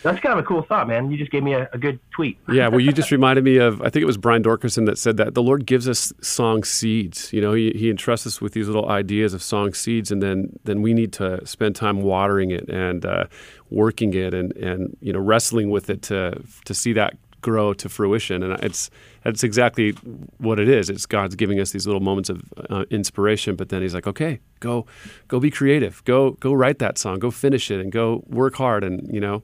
that's 0.03 0.19
kind 0.19 0.37
of 0.37 0.43
a 0.43 0.47
cool 0.47 0.61
thought, 0.63 0.87
man. 0.87 1.09
You 1.09 1.17
just 1.17 1.31
gave 1.31 1.43
me 1.43 1.53
a, 1.53 1.67
a 1.73 1.77
good 1.77 1.99
tweet. 2.11 2.37
yeah, 2.49 2.67
well, 2.67 2.79
you 2.79 2.91
just 2.91 3.11
reminded 3.11 3.43
me 3.43 3.57
of 3.57 3.81
I 3.81 3.89
think 3.89 4.03
it 4.03 4.05
was 4.05 4.17
Brian 4.17 4.43
Doerksen 4.43 4.85
that 4.85 4.97
said 4.97 5.17
that 5.17 5.33
the 5.33 5.41
Lord 5.41 5.65
gives 5.65 5.87
us 5.87 6.13
song 6.21 6.63
seeds. 6.63 7.31
You 7.33 7.41
know, 7.41 7.53
He, 7.53 7.71
he 7.71 7.89
entrusts 7.89 8.27
us 8.27 8.41
with 8.41 8.53
these 8.53 8.67
little 8.67 8.89
ideas 8.89 9.33
of 9.33 9.41
song 9.41 9.73
seeds, 9.73 10.11
and 10.11 10.21
then 10.21 10.59
then 10.63 10.81
we 10.81 10.93
need 10.93 11.13
to 11.13 11.45
spend 11.45 11.75
time 11.75 12.01
watering 12.01 12.51
it 12.51 12.69
and 12.69 13.05
uh, 13.05 13.25
working 13.69 14.13
it 14.13 14.33
and 14.33 14.55
and 14.57 14.95
you 15.01 15.13
know 15.13 15.19
wrestling 15.19 15.69
with 15.69 15.89
it 15.89 16.01
to 16.03 16.43
to 16.65 16.73
see 16.73 16.93
that 16.93 17.15
grow 17.43 17.73
to 17.75 17.87
fruition. 17.87 18.41
And 18.41 18.53
it's 18.63 18.89
that's 19.23 19.43
exactly 19.43 19.91
what 20.39 20.59
it 20.59 20.67
is. 20.67 20.89
It's 20.89 21.05
God's 21.05 21.35
giving 21.35 21.59
us 21.59 21.71
these 21.71 21.85
little 21.85 22.01
moments 22.01 22.29
of 22.29 22.41
uh, 22.71 22.85
inspiration, 22.89 23.55
but 23.55 23.69
then 23.69 23.83
He's 23.83 23.93
like, 23.93 24.07
okay, 24.07 24.39
go 24.59 24.87
go 25.27 25.39
be 25.39 25.51
creative, 25.51 26.03
go 26.05 26.31
go 26.31 26.53
write 26.53 26.79
that 26.79 26.97
song, 26.97 27.19
go 27.19 27.29
finish 27.29 27.69
it, 27.69 27.79
and 27.79 27.91
go 27.91 28.23
work 28.27 28.55
hard, 28.55 28.83
and 28.83 29.13
you 29.13 29.21
know 29.21 29.43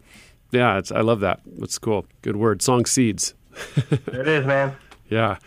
yeah, 0.51 0.81
I 0.93 1.01
love 1.01 1.19
that. 1.19 1.41
That's 1.45 1.77
cool. 1.77 2.05
Good 2.21 2.35
word. 2.35 2.61
Song 2.61 2.85
seeds. 2.85 3.33
it 3.91 4.27
is, 4.27 4.45
man. 4.45 4.75
Yeah. 5.09 5.37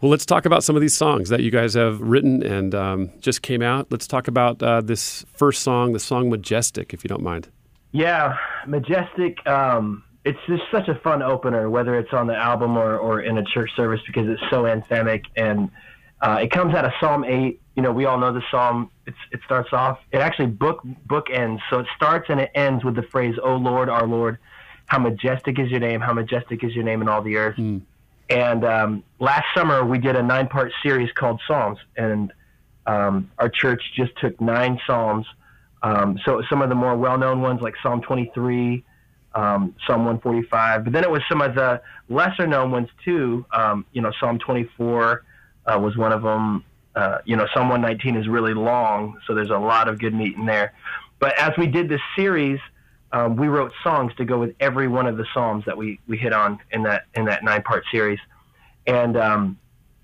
Well, 0.00 0.10
let's 0.10 0.26
talk 0.26 0.46
about 0.46 0.64
some 0.64 0.74
of 0.74 0.82
these 0.82 0.94
songs 0.94 1.28
that 1.28 1.40
you 1.40 1.50
guys 1.50 1.74
have 1.74 2.00
written 2.00 2.42
and 2.42 2.74
um, 2.74 3.10
just 3.20 3.42
came 3.42 3.62
out. 3.62 3.88
Let's 3.90 4.06
talk 4.06 4.26
about 4.26 4.62
uh, 4.62 4.80
this 4.80 5.24
first 5.34 5.62
song, 5.62 5.92
the 5.92 6.00
song 6.00 6.30
Majestic, 6.30 6.94
if 6.94 7.04
you 7.04 7.08
don't 7.08 7.22
mind. 7.22 7.48
Yeah, 7.92 8.36
Majestic. 8.66 9.46
Um, 9.46 10.02
it's 10.24 10.38
just 10.46 10.62
such 10.70 10.88
a 10.88 10.94
fun 10.96 11.22
opener, 11.22 11.68
whether 11.68 11.98
it's 11.98 12.12
on 12.12 12.26
the 12.26 12.36
album 12.36 12.76
or, 12.76 12.96
or 12.96 13.20
in 13.20 13.38
a 13.38 13.44
church 13.44 13.70
service, 13.74 14.00
because 14.06 14.28
it's 14.28 14.42
so 14.50 14.62
anthemic. 14.62 15.24
And 15.36 15.70
uh, 16.20 16.38
it 16.40 16.50
comes 16.50 16.74
out 16.74 16.84
of 16.84 16.92
Psalm 17.00 17.24
8. 17.24 17.60
You 17.74 17.82
know, 17.82 17.90
we 17.90 18.04
all 18.04 18.18
know 18.18 18.32
the 18.32 18.42
psalm. 18.50 18.90
It's, 19.06 19.16
it 19.32 19.40
starts 19.44 19.70
off, 19.72 19.98
it 20.12 20.18
actually 20.18 20.46
book 20.46 20.82
book 21.06 21.26
ends. 21.32 21.60
So 21.70 21.80
it 21.80 21.86
starts 21.96 22.26
and 22.28 22.38
it 22.38 22.50
ends 22.54 22.84
with 22.84 22.94
the 22.94 23.02
phrase, 23.02 23.36
"O 23.42 23.56
Lord, 23.56 23.88
our 23.88 24.06
Lord, 24.06 24.38
how 24.86 24.98
majestic 24.98 25.58
is 25.58 25.70
your 25.70 25.80
name, 25.80 26.00
how 26.00 26.12
majestic 26.12 26.62
is 26.62 26.74
your 26.74 26.84
name 26.84 27.02
in 27.02 27.08
all 27.08 27.22
the 27.22 27.36
earth." 27.36 27.56
Mm. 27.56 27.82
And 28.28 28.64
um, 28.64 29.04
last 29.18 29.46
summer 29.56 29.84
we 29.84 29.98
did 29.98 30.16
a 30.16 30.22
nine 30.22 30.48
part 30.48 30.70
series 30.82 31.10
called 31.12 31.40
Psalms, 31.48 31.78
and 31.96 32.32
um, 32.86 33.30
our 33.38 33.48
church 33.48 33.82
just 33.96 34.12
took 34.20 34.40
nine 34.40 34.78
psalms. 34.86 35.26
Um, 35.82 36.18
so 36.24 36.42
some 36.48 36.62
of 36.62 36.68
the 36.68 36.74
more 36.74 36.96
well 36.96 37.18
known 37.18 37.40
ones 37.40 37.60
like 37.62 37.74
Psalm 37.82 38.02
23, 38.02 38.84
um, 39.34 39.74
Psalm 39.86 40.04
145, 40.04 40.84
but 40.84 40.92
then 40.92 41.04
it 41.04 41.10
was 41.10 41.22
some 41.28 41.40
of 41.40 41.54
the 41.54 41.80
lesser 42.08 42.46
known 42.46 42.70
ones 42.70 42.88
too. 43.04 43.44
Um, 43.52 43.86
you 43.92 44.02
know, 44.02 44.12
Psalm 44.20 44.38
24 44.38 45.24
uh, 45.66 45.78
was 45.78 45.96
one 45.96 46.12
of 46.12 46.22
them. 46.22 46.64
Uh, 46.94 47.18
you 47.24 47.36
know, 47.36 47.46
Psalm 47.54 47.70
119 47.70 48.20
is 48.20 48.28
really 48.28 48.52
long, 48.52 49.18
so 49.26 49.34
there's 49.34 49.50
a 49.50 49.56
lot 49.56 49.88
of 49.88 49.98
good 49.98 50.12
meat 50.12 50.36
in 50.36 50.44
there. 50.44 50.74
But 51.18 51.38
as 51.38 51.52
we 51.56 51.66
did 51.66 51.88
this 51.88 52.00
series, 52.14 52.60
um, 53.12 53.36
we 53.36 53.48
wrote 53.48 53.72
songs 53.82 54.12
to 54.16 54.24
go 54.24 54.38
with 54.38 54.54
every 54.60 54.88
one 54.88 55.06
of 55.06 55.16
the 55.16 55.24
psalms 55.32 55.64
that 55.66 55.76
we, 55.76 56.00
we 56.06 56.18
hit 56.18 56.32
on 56.32 56.58
in 56.70 56.82
that 56.82 57.04
in 57.14 57.24
that 57.26 57.44
nine 57.44 57.62
part 57.62 57.84
series, 57.90 58.18
and 58.86 59.16
um, 59.16 59.58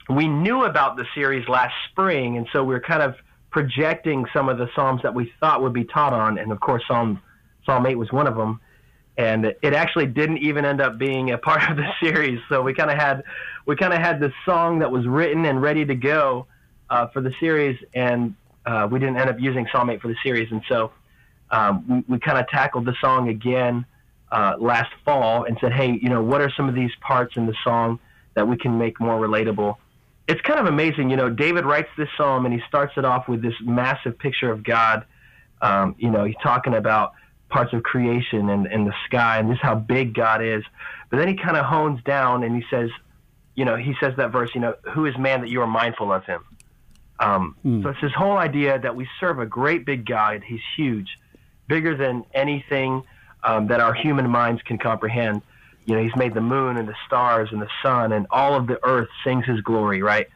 we 0.08 0.28
knew 0.28 0.64
about 0.64 0.96
the 0.96 1.04
series 1.14 1.46
last 1.48 1.74
spring, 1.90 2.36
and 2.38 2.46
so 2.52 2.64
we 2.64 2.74
are 2.74 2.80
kind 2.80 3.02
of 3.02 3.16
projecting 3.50 4.24
some 4.32 4.48
of 4.48 4.58
the 4.58 4.68
psalms 4.74 5.02
that 5.02 5.14
we 5.14 5.32
thought 5.40 5.62
would 5.62 5.72
be 5.72 5.84
taught 5.84 6.12
on, 6.12 6.38
and 6.38 6.52
of 6.52 6.60
course 6.60 6.82
Psalm 6.88 7.20
Psalm 7.66 7.84
eight 7.86 7.96
was 7.96 8.10
one 8.12 8.26
of 8.26 8.36
them 8.36 8.60
and 9.18 9.44
it 9.46 9.74
actually 9.74 10.06
didn't 10.06 10.38
even 10.38 10.64
end 10.64 10.80
up 10.80 10.96
being 10.96 11.32
a 11.32 11.38
part 11.38 11.68
of 11.68 11.76
the 11.76 11.88
series. 12.02 12.40
So 12.48 12.62
we 12.62 12.72
kind 12.72 12.90
of 12.90 12.96
had 12.96 13.24
we 13.66 13.76
kind 13.76 13.92
of 13.92 13.98
had 13.98 14.20
this 14.20 14.32
song 14.46 14.78
that 14.78 14.90
was 14.90 15.06
written 15.06 15.44
and 15.44 15.60
ready 15.60 15.84
to 15.84 15.94
go 15.94 16.46
uh, 16.88 17.08
for 17.08 17.20
the 17.20 17.34
series, 17.38 17.78
and 17.92 18.34
uh, 18.64 18.88
we 18.90 18.98
didn't 18.98 19.18
end 19.18 19.28
up 19.28 19.38
using 19.38 19.66
8 19.66 20.00
for 20.00 20.08
the 20.08 20.16
series. 20.22 20.50
And 20.50 20.62
so 20.68 20.92
um, 21.50 22.04
we, 22.08 22.14
we 22.14 22.18
kind 22.20 22.38
of 22.38 22.48
tackled 22.48 22.86
the 22.86 22.94
song 23.00 23.28
again 23.28 23.84
uh, 24.30 24.54
last 24.58 24.92
fall 25.04 25.44
and 25.44 25.58
said, 25.60 25.72
hey, 25.72 25.98
you 26.00 26.08
know, 26.08 26.22
what 26.22 26.40
are 26.40 26.50
some 26.56 26.68
of 26.68 26.74
these 26.74 26.90
parts 27.00 27.36
in 27.36 27.46
the 27.46 27.54
song 27.64 27.98
that 28.34 28.46
we 28.46 28.56
can 28.56 28.78
make 28.78 29.00
more 29.00 29.20
relatable? 29.20 29.76
It's 30.28 30.40
kind 30.42 30.60
of 30.60 30.66
amazing, 30.66 31.10
you 31.10 31.16
know. 31.16 31.28
David 31.30 31.64
writes 31.64 31.88
this 31.96 32.08
psalm 32.16 32.44
and 32.44 32.54
he 32.54 32.60
starts 32.68 32.92
it 32.96 33.04
off 33.04 33.28
with 33.28 33.42
this 33.42 33.54
massive 33.62 34.18
picture 34.18 34.50
of 34.50 34.62
God. 34.62 35.04
Um, 35.60 35.96
you 35.98 36.10
know, 36.10 36.24
he's 36.24 36.36
talking 36.42 36.74
about 36.74 37.14
parts 37.48 37.72
of 37.72 37.82
creation 37.82 38.48
and, 38.50 38.66
and 38.66 38.86
the 38.86 38.94
sky 39.06 39.38
and 39.38 39.50
just 39.50 39.62
how 39.62 39.74
big 39.74 40.14
God 40.14 40.42
is. 40.42 40.62
But 41.10 41.18
then 41.18 41.28
he 41.28 41.34
kind 41.34 41.56
of 41.56 41.64
hones 41.64 42.02
down 42.04 42.42
and 42.42 42.54
he 42.54 42.64
says, 42.70 42.90
you 43.54 43.64
know, 43.64 43.76
he 43.76 43.94
says 44.00 44.14
that 44.16 44.30
verse, 44.30 44.50
you 44.54 44.60
know, 44.60 44.74
who 44.92 45.06
is 45.06 45.16
man 45.18 45.40
that 45.40 45.48
you 45.48 45.60
are 45.62 45.66
mindful 45.66 46.12
of 46.12 46.24
him? 46.24 46.44
Um, 47.18 47.56
mm. 47.64 47.82
So 47.82 47.88
it's 47.88 48.00
this 48.00 48.12
whole 48.12 48.36
idea 48.36 48.78
that 48.78 48.94
we 48.94 49.08
serve 49.18 49.40
a 49.40 49.46
great 49.46 49.84
big 49.84 50.06
God. 50.06 50.42
He's 50.46 50.60
huge, 50.76 51.18
bigger 51.66 51.96
than 51.96 52.24
anything 52.34 53.02
um, 53.42 53.66
that 53.68 53.80
our 53.80 53.94
human 53.94 54.30
minds 54.30 54.62
can 54.62 54.78
comprehend. 54.78 55.42
You 55.86 55.96
know, 55.96 56.02
he's 56.02 56.14
made 56.16 56.34
the 56.34 56.40
moon 56.40 56.76
and 56.76 56.86
the 56.86 56.94
stars 57.06 57.48
and 57.50 57.60
the 57.62 57.70
sun 57.82 58.12
and 58.12 58.26
all 58.30 58.54
of 58.54 58.66
the 58.66 58.78
earth 58.84 59.08
sings 59.24 59.46
his 59.46 59.60
glory, 59.62 60.02
right? 60.02 60.28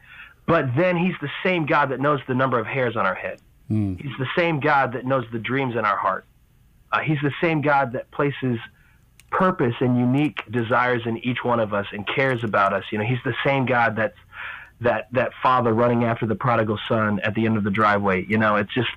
But 0.45 0.75
then 0.75 0.97
he's 0.97 1.15
the 1.21 1.29
same 1.43 1.65
God 1.65 1.89
that 1.89 2.01
knows 2.01 2.19
the 2.27 2.35
number 2.35 2.59
of 2.59 2.65
hairs 2.65 2.97
on 2.97 3.05
our 3.05 3.15
head. 3.15 3.39
Mm. 3.69 4.01
He's 4.01 4.17
the 4.19 4.27
same 4.35 4.59
God 4.59 4.93
that 4.93 5.05
knows 5.05 5.25
the 5.31 5.39
dreams 5.39 5.75
in 5.75 5.85
our 5.85 5.95
heart. 5.95 6.25
Uh, 6.93 6.99
he's 6.99 7.17
the 7.23 7.33
same 7.41 7.61
God 7.61 7.93
that 7.93 8.09
places 8.11 8.59
purpose 9.31 9.73
and 9.79 9.97
unique 9.97 10.43
desires 10.51 11.01
in 11.05 11.17
each 11.17 11.43
one 11.43 11.59
of 11.59 11.73
us 11.73 11.87
and 11.91 12.07
cares 12.07 12.43
about 12.43 12.71
us. 12.71 12.83
You 12.91 12.99
know, 12.99 13.03
he's 13.03 13.23
the 13.25 13.33
same 13.43 13.65
God 13.65 13.95
that's 13.95 14.17
that 14.81 15.07
that 15.13 15.31
father 15.41 15.73
running 15.73 16.03
after 16.03 16.27
the 16.27 16.35
prodigal 16.35 16.77
son 16.87 17.19
at 17.21 17.33
the 17.33 17.45
end 17.45 17.57
of 17.57 17.63
the 17.63 17.71
driveway. 17.71 18.25
You 18.25 18.37
know, 18.37 18.57
it's 18.57 18.73
just 18.73 18.91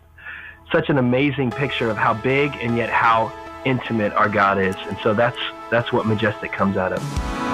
such 0.71 0.91
an 0.91 0.99
amazing 0.99 1.51
picture 1.51 1.89
of 1.89 1.97
how 1.97 2.13
big 2.13 2.55
and 2.61 2.77
yet 2.77 2.91
how 2.91 3.33
intimate 3.65 4.13
our 4.13 4.29
God 4.29 4.59
is. 4.59 4.77
And 4.89 4.99
so 5.03 5.15
that's 5.15 5.39
that's 5.71 5.91
what 5.91 6.07
majestic 6.07 6.53
comes 6.53 6.77
out 6.77 6.93
of. 6.93 7.46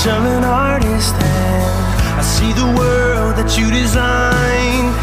Touch 0.00 0.12
of 0.14 0.24
an 0.24 0.44
artist 0.44 1.14
hand. 1.14 2.18
I 2.18 2.22
see 2.22 2.52
the 2.52 2.64
world 2.78 3.36
that 3.36 3.58
you 3.58 3.70
designed. 3.70 4.94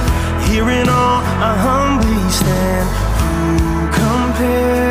Here 0.50 0.70
in 0.70 0.90
all, 0.90 1.22
I 1.22 1.54
humbly 1.66 2.30
stand. 2.30 2.90
Who 3.22 3.88
compares? 3.92 4.87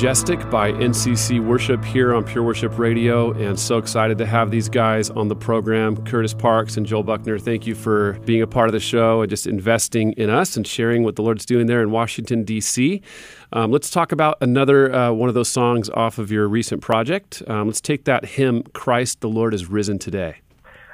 Majestic 0.00 0.48
by 0.48 0.72
NCC 0.72 1.44
Worship 1.44 1.84
here 1.84 2.14
on 2.14 2.24
Pure 2.24 2.44
Worship 2.44 2.78
Radio. 2.78 3.32
And 3.32 3.60
so 3.60 3.76
excited 3.76 4.16
to 4.16 4.24
have 4.24 4.50
these 4.50 4.66
guys 4.66 5.10
on 5.10 5.28
the 5.28 5.36
program. 5.36 5.94
Curtis 6.06 6.32
Parks 6.32 6.78
and 6.78 6.86
Joel 6.86 7.02
Buckner, 7.02 7.38
thank 7.38 7.66
you 7.66 7.74
for 7.74 8.14
being 8.24 8.40
a 8.40 8.46
part 8.46 8.70
of 8.70 8.72
the 8.72 8.80
show 8.80 9.20
and 9.20 9.28
just 9.28 9.46
investing 9.46 10.12
in 10.12 10.30
us 10.30 10.56
and 10.56 10.66
sharing 10.66 11.02
what 11.02 11.16
the 11.16 11.22
Lord's 11.22 11.44
doing 11.44 11.66
there 11.66 11.82
in 11.82 11.90
Washington, 11.90 12.44
D.C. 12.44 13.02
Um, 13.52 13.70
let's 13.70 13.90
talk 13.90 14.10
about 14.10 14.38
another 14.40 14.90
uh, 14.90 15.12
one 15.12 15.28
of 15.28 15.34
those 15.34 15.50
songs 15.50 15.90
off 15.90 16.16
of 16.16 16.32
your 16.32 16.48
recent 16.48 16.80
project. 16.80 17.42
Um, 17.46 17.66
let's 17.66 17.82
take 17.82 18.04
that 18.04 18.24
hymn, 18.24 18.62
Christ 18.72 19.20
the 19.20 19.28
Lord 19.28 19.52
is 19.52 19.66
Risen 19.66 19.98
Today. 19.98 20.36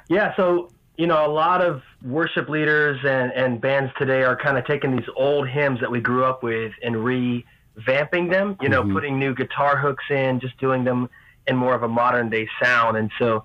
Yeah, 0.09 0.35
so, 0.35 0.73
you 0.97 1.07
know, 1.07 1.25
a 1.25 1.31
lot 1.31 1.63
of 1.63 1.81
worship 2.03 2.49
leaders 2.49 2.99
and, 3.05 3.31
and 3.35 3.61
bands 3.61 3.93
today 3.99 4.25
are 4.25 4.35
kind 4.35 4.59
of 4.59 4.67
taking 4.67 4.97
these 4.97 5.09
old 5.15 5.49
hymns 5.49 5.79
that 5.79 5.93
we 5.93 6.01
grew 6.01 6.25
up 6.25 6.43
with 6.43 6.73
and 6.83 7.05
re 7.05 7.45
vamping 7.77 8.29
them, 8.29 8.57
you 8.61 8.69
know, 8.69 8.83
mm-hmm. 8.83 8.93
putting 8.93 9.19
new 9.19 9.35
guitar 9.35 9.77
hooks 9.77 10.05
in, 10.11 10.41
just 10.41 10.57
doing 10.59 10.85
them 10.85 11.09
in 11.47 11.57
more 11.57 11.75
of 11.75 11.83
a 11.83 11.89
modern 11.89 12.31
day 12.31 12.49
sound. 12.63 12.97
And 12.97 13.11
so 13.19 13.45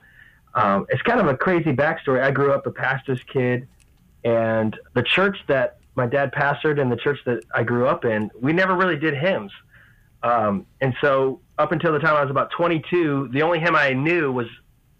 um, 0.53 0.85
it's 0.89 1.01
kind 1.01 1.19
of 1.19 1.27
a 1.27 1.35
crazy 1.35 1.73
backstory. 1.73 2.21
I 2.21 2.31
grew 2.31 2.51
up 2.51 2.65
a 2.65 2.71
pastor's 2.71 3.21
kid, 3.23 3.67
and 4.23 4.77
the 4.93 5.03
church 5.03 5.37
that 5.47 5.77
my 5.95 6.05
dad 6.05 6.31
pastored 6.31 6.79
and 6.79 6.91
the 6.91 6.95
church 6.95 7.19
that 7.25 7.43
I 7.53 7.63
grew 7.63 7.87
up 7.87 8.05
in, 8.05 8.31
we 8.39 8.53
never 8.53 8.75
really 8.75 8.97
did 8.97 9.13
hymns. 9.13 9.51
Um, 10.23 10.65
and 10.79 10.95
so 11.01 11.39
up 11.57 11.71
until 11.71 11.91
the 11.91 11.99
time 11.99 12.15
I 12.15 12.21
was 12.21 12.29
about 12.29 12.51
22, 12.51 13.29
the 13.33 13.41
only 13.41 13.59
hymn 13.59 13.75
I 13.75 13.93
knew 13.93 14.31
was 14.31 14.47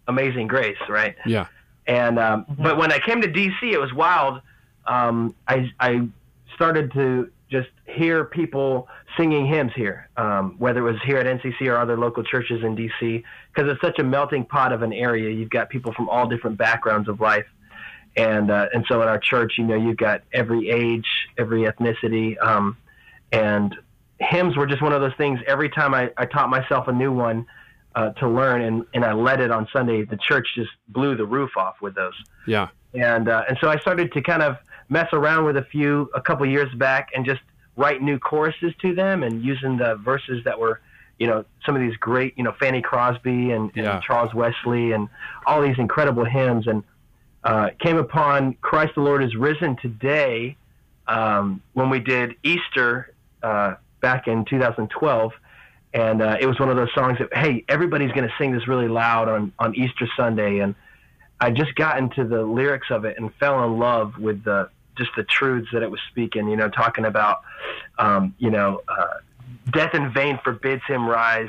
Amazing 0.08 0.48
Grace, 0.48 0.76
right? 0.88 1.16
Yeah. 1.24 1.46
And 1.86 2.18
um, 2.18 2.44
mm-hmm. 2.44 2.62
but 2.62 2.76
when 2.76 2.92
I 2.92 2.98
came 2.98 3.20
to 3.22 3.28
DC, 3.28 3.62
it 3.62 3.78
was 3.78 3.92
wild. 3.92 4.40
Um, 4.86 5.34
I 5.48 5.70
I 5.80 6.08
started 6.54 6.92
to 6.92 7.30
just 7.50 7.70
hear 7.86 8.24
people 8.24 8.88
singing 9.16 9.46
hymns 9.46 9.72
here, 9.74 10.08
um, 10.16 10.56
whether 10.58 10.86
it 10.86 10.92
was 10.92 11.00
here 11.04 11.18
at 11.18 11.26
NCC 11.26 11.66
or 11.68 11.76
other 11.76 11.96
local 11.96 12.22
churches 12.22 12.62
in 12.62 12.76
DC, 12.76 13.22
because 13.54 13.70
it's 13.70 13.80
such 13.80 13.98
a 13.98 14.04
melting 14.04 14.44
pot 14.44 14.72
of 14.72 14.82
an 14.82 14.92
area. 14.92 15.30
You've 15.30 15.50
got 15.50 15.68
people 15.70 15.92
from 15.92 16.08
all 16.08 16.26
different 16.28 16.58
backgrounds 16.58 17.08
of 17.08 17.20
life, 17.20 17.46
and 18.16 18.50
uh, 18.50 18.68
and 18.72 18.84
so 18.88 19.02
in 19.02 19.08
our 19.08 19.18
church, 19.18 19.54
you 19.58 19.64
know, 19.64 19.76
you've 19.76 19.96
got 19.96 20.22
every 20.32 20.68
age, 20.70 21.06
every 21.38 21.62
ethnicity, 21.62 22.40
um, 22.44 22.76
and 23.32 23.74
hymns 24.18 24.56
were 24.56 24.66
just 24.66 24.82
one 24.82 24.92
of 24.92 25.00
those 25.00 25.14
things. 25.16 25.40
Every 25.46 25.68
time 25.68 25.94
I, 25.94 26.10
I 26.16 26.26
taught 26.26 26.50
myself 26.50 26.88
a 26.88 26.92
new 26.92 27.12
one 27.12 27.46
uh, 27.94 28.10
to 28.10 28.28
learn, 28.28 28.62
and 28.62 28.84
and 28.94 29.04
I 29.04 29.12
led 29.12 29.40
it 29.40 29.50
on 29.50 29.68
Sunday, 29.72 30.04
the 30.04 30.18
church 30.18 30.46
just 30.54 30.70
blew 30.88 31.16
the 31.16 31.26
roof 31.26 31.56
off 31.56 31.76
with 31.80 31.94
those. 31.94 32.14
Yeah, 32.46 32.68
and 32.94 33.28
uh, 33.28 33.44
and 33.48 33.58
so 33.60 33.68
I 33.68 33.78
started 33.78 34.12
to 34.12 34.22
kind 34.22 34.42
of 34.42 34.56
mess 34.88 35.08
around 35.12 35.44
with 35.44 35.56
a 35.56 35.64
few 35.64 36.10
a 36.14 36.20
couple 36.20 36.46
years 36.46 36.72
back 36.74 37.08
and 37.14 37.24
just 37.24 37.40
write 37.76 38.02
new 38.02 38.18
choruses 38.18 38.72
to 38.80 38.94
them 38.94 39.22
and 39.22 39.42
using 39.42 39.76
the 39.76 39.96
verses 39.96 40.44
that 40.44 40.58
were 40.58 40.80
you 41.18 41.26
know 41.26 41.44
some 41.64 41.76
of 41.76 41.82
these 41.82 41.96
great 41.96 42.36
you 42.36 42.44
know 42.44 42.52
Fanny 42.58 42.82
Crosby 42.82 43.50
and, 43.50 43.70
yeah. 43.74 43.94
and 43.94 44.02
Charles 44.02 44.34
Wesley 44.34 44.92
and 44.92 45.08
all 45.46 45.62
these 45.62 45.78
incredible 45.78 46.24
hymns. 46.24 46.66
And 46.66 46.82
uh, 47.44 47.70
came 47.80 47.96
upon 47.96 48.54
Christ 48.60 48.94
the 48.94 49.00
Lord 49.00 49.24
is 49.24 49.34
risen 49.34 49.76
today 49.76 50.56
um, 51.08 51.60
when 51.72 51.90
we 51.90 51.98
did 51.98 52.36
Easter 52.44 53.14
uh, 53.42 53.74
back 54.00 54.28
in 54.28 54.44
2012 54.44 55.32
and 55.94 56.22
uh, 56.22 56.36
it 56.40 56.46
was 56.46 56.58
one 56.58 56.70
of 56.70 56.76
those 56.76 56.92
songs 56.94 57.18
that 57.18 57.34
hey 57.36 57.64
everybody's 57.68 58.12
going 58.12 58.26
to 58.26 58.34
sing 58.38 58.52
this 58.52 58.66
really 58.66 58.88
loud 58.88 59.28
on 59.28 59.52
on 59.58 59.74
Easter 59.74 60.08
Sunday. 60.16 60.58
And 60.58 60.74
I 61.40 61.50
just 61.50 61.74
got 61.74 61.98
into 61.98 62.24
the 62.24 62.42
lyrics 62.42 62.86
of 62.90 63.04
it 63.04 63.18
and 63.18 63.32
fell 63.34 63.64
in 63.64 63.78
love 63.78 64.16
with 64.18 64.44
the 64.44 64.70
just 65.02 65.16
the 65.16 65.24
truths 65.24 65.68
that 65.72 65.82
it 65.82 65.90
was 65.90 66.00
speaking. 66.10 66.48
You 66.48 66.56
know, 66.56 66.68
talking 66.68 67.04
about, 67.04 67.42
um, 67.98 68.34
you 68.38 68.50
know, 68.50 68.82
uh, 68.88 69.14
death 69.72 69.94
in 69.94 70.12
vain 70.12 70.38
forbids 70.44 70.82
him 70.86 71.08
rise. 71.08 71.48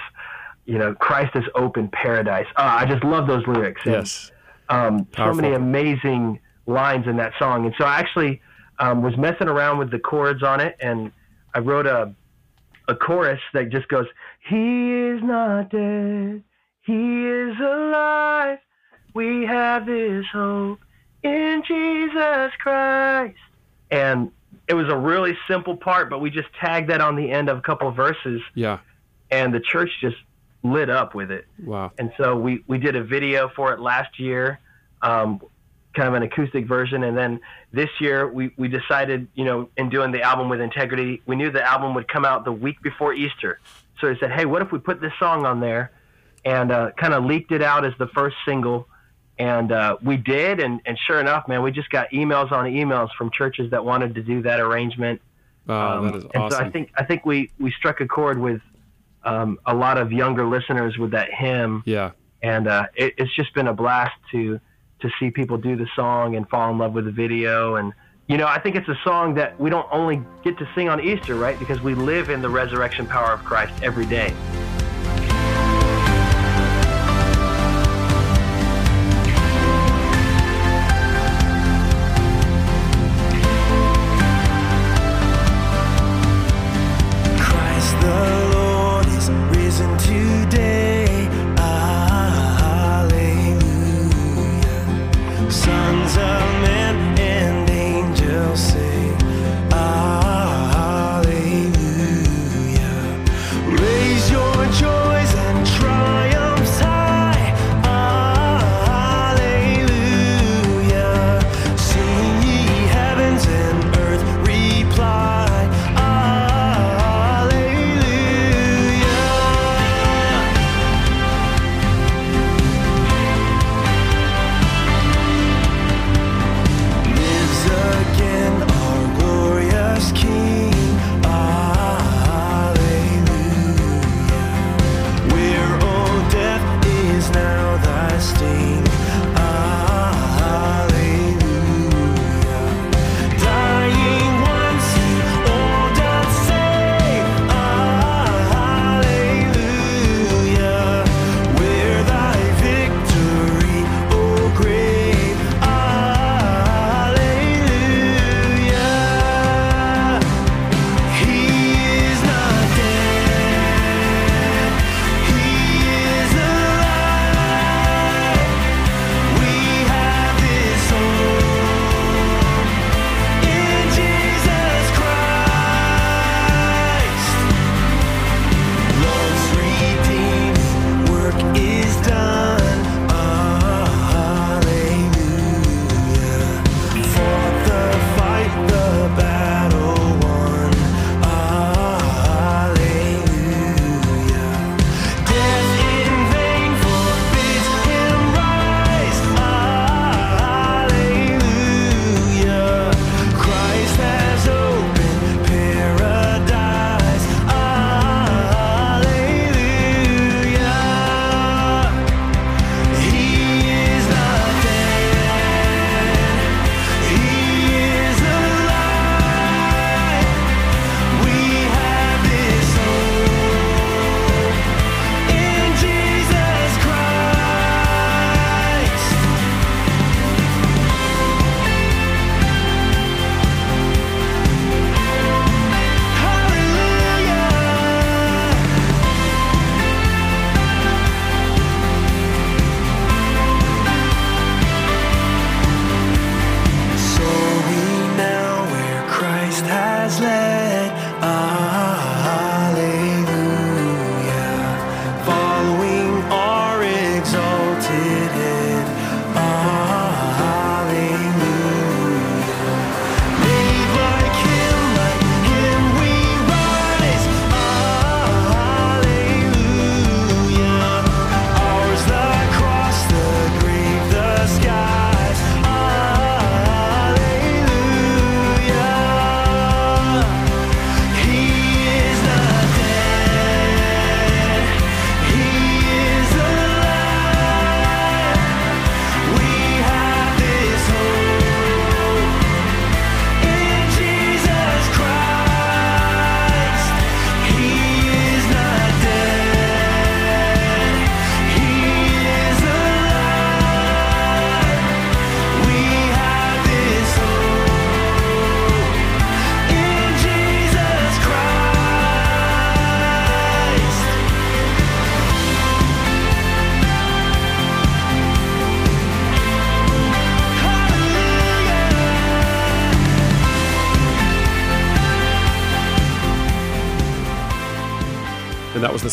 You 0.66 0.78
know, 0.78 0.94
Christ 0.96 1.34
has 1.34 1.44
opened 1.56 1.92
paradise. 1.92 2.48
Uh, 2.56 2.78
I 2.80 2.86
just 2.86 3.04
love 3.04 3.28
those 3.28 3.46
lyrics. 3.48 3.82
Yes. 3.86 4.32
And, 4.70 5.02
um, 5.02 5.08
so 5.16 5.34
many 5.34 5.54
amazing 5.54 6.40
lines 6.66 7.06
in 7.08 7.18
that 7.18 7.34
song. 7.38 7.66
And 7.66 7.76
so 7.78 7.86
I 7.86 8.00
actually 8.00 8.42
um, 8.80 9.02
was 9.02 9.16
messing 9.18 9.48
around 9.48 9.78
with 9.78 9.92
the 9.92 10.00
chords 10.00 10.44
on 10.44 10.60
it, 10.60 10.76
and 10.80 11.12
I 11.54 11.60
wrote 11.60 11.86
a 11.86 12.14
a 12.88 12.96
chorus 12.96 13.40
that 13.54 13.70
just 13.70 13.88
goes, 13.88 14.08
"He 14.50 14.92
is 14.92 15.24
not 15.24 15.70
dead, 15.70 16.44
He 16.82 17.28
is 17.28 17.58
alive. 17.60 18.60
We 19.14 19.46
have 19.46 19.86
this 19.86 20.26
hope." 20.32 20.80
In 21.24 21.64
Jesus 21.66 22.52
Christ. 22.60 23.38
And 23.92 24.32
it 24.68 24.74
was 24.74 24.88
a 24.90 24.98
really 24.98 25.38
simple 25.48 25.76
part, 25.76 26.10
but 26.10 26.20
we 26.20 26.30
just 26.30 26.50
tagged 26.60 26.90
that 26.90 27.02
on 27.02 27.16
the 27.16 27.30
end 27.32 27.50
of 27.50 27.58
a 27.58 27.62
couple 27.62 27.88
of 27.88 27.96
verses. 27.96 28.42
Yeah. 28.56 28.80
And 29.32 29.54
the 29.54 29.60
church 29.60 29.90
just 30.02 30.18
lit 30.64 30.90
up 30.90 31.14
with 31.16 31.32
it. 31.32 31.46
Wow. 31.64 31.92
And 31.98 32.12
so 32.18 32.38
we, 32.38 32.64
we 32.68 32.78
did 32.78 32.96
a 32.96 33.04
video 33.04 33.50
for 33.50 33.74
it 33.74 33.80
last 33.80 34.20
year, 34.20 34.60
um, 35.02 35.42
kind 35.94 36.08
of 36.08 36.14
an 36.14 36.24
acoustic 36.24 36.66
version. 36.66 37.04
And 37.04 37.18
then 37.18 37.40
this 37.72 37.90
year 38.00 38.28
we, 38.28 38.52
we 38.58 38.68
decided, 38.68 39.28
you 39.36 39.46
know, 39.46 39.70
in 39.78 39.90
doing 39.90 40.12
the 40.12 40.22
album 40.22 40.50
with 40.50 40.62
integrity, 40.62 41.22
we 41.26 41.36
knew 41.36 41.52
the 41.52 41.64
album 41.64 41.94
would 41.96 42.08
come 42.08 42.26
out 42.26 42.46
the 42.46 42.54
week 42.54 42.82
before 42.82 43.14
Easter. 43.14 43.60
So 44.00 44.10
we 44.10 44.18
said, 44.20 44.32
hey, 44.32 44.46
what 44.46 44.62
if 44.62 44.72
we 44.72 44.80
put 44.80 45.02
this 45.02 45.14
song 45.20 45.46
on 45.46 45.60
there 45.60 45.92
and 46.46 46.72
uh, 46.72 46.92
kind 46.92 47.14
of 47.14 47.26
leaked 47.26 47.52
it 47.52 47.62
out 47.62 47.86
as 47.86 47.94
the 48.00 48.08
first 48.08 48.36
single 48.46 48.88
and 49.40 49.72
uh, 49.72 49.98
we 50.04 50.18
did, 50.18 50.60
and, 50.60 50.80
and 50.86 50.98
sure 51.08 51.20
enough, 51.20 51.48
man, 51.48 51.64
we 51.64 51.72
just 51.72 51.90
got 51.90 52.10
emails 52.12 52.52
on 52.52 52.66
emails 52.66 53.10
from 53.18 53.32
churches 53.32 53.72
that 53.72 53.84
wanted 53.84 54.16
to 54.16 54.22
do 54.22 54.42
that 54.44 54.60
arrangement. 54.60 55.22
Wow, 55.66 55.98
um, 55.98 56.06
that 56.06 56.16
is 56.16 56.26
awesome. 56.26 56.42
And 56.42 56.54
so 56.54 56.60
I 56.60 56.70
think 56.70 56.92
I 56.96 57.04
think 57.04 57.26
we, 57.26 57.50
we 57.60 57.72
struck 57.72 58.02
a 58.02 58.08
chord 58.08 58.40
with 58.40 58.62
um, 59.24 59.60
a 59.66 59.74
lot 59.74 59.98
of 59.98 60.12
younger 60.12 60.46
listeners 60.46 60.98
with 60.98 61.12
that 61.12 61.34
hymn. 61.34 61.84
Yeah, 61.86 62.12
and 62.42 62.68
uh, 62.68 62.88
it, 62.96 63.16
it's 63.18 63.34
just 63.36 63.54
been 63.54 63.68
a 63.68 63.74
blast 63.74 64.16
to 64.32 64.60
to 65.00 65.10
see 65.20 65.32
people 65.32 65.58
do 65.58 65.76
the 65.76 65.88
song 65.96 66.36
and 66.36 66.48
fall 66.48 66.72
in 66.72 66.78
love 66.78 66.94
with 66.94 67.06
the 67.06 67.12
video. 67.12 67.76
And 67.76 67.94
you 68.28 68.38
know, 68.38 68.48
I 68.48 68.60
think 68.60 68.76
it's 68.76 68.88
a 68.88 68.98
song 69.04 69.34
that 69.36 69.60
we 69.60 69.70
don't 69.70 69.88
only 69.92 70.22
get 70.44 70.58
to 70.60 70.70
sing 70.76 70.90
on 70.90 71.02
Easter, 71.02 71.36
right? 71.36 71.58
Because 71.60 71.82
we 71.82 71.96
live 71.96 72.30
in 72.30 72.42
the 72.42 72.50
resurrection 72.50 73.06
power 73.06 73.32
of 73.34 73.44
Christ 73.44 73.74
every 73.84 74.06
day. 74.06 74.34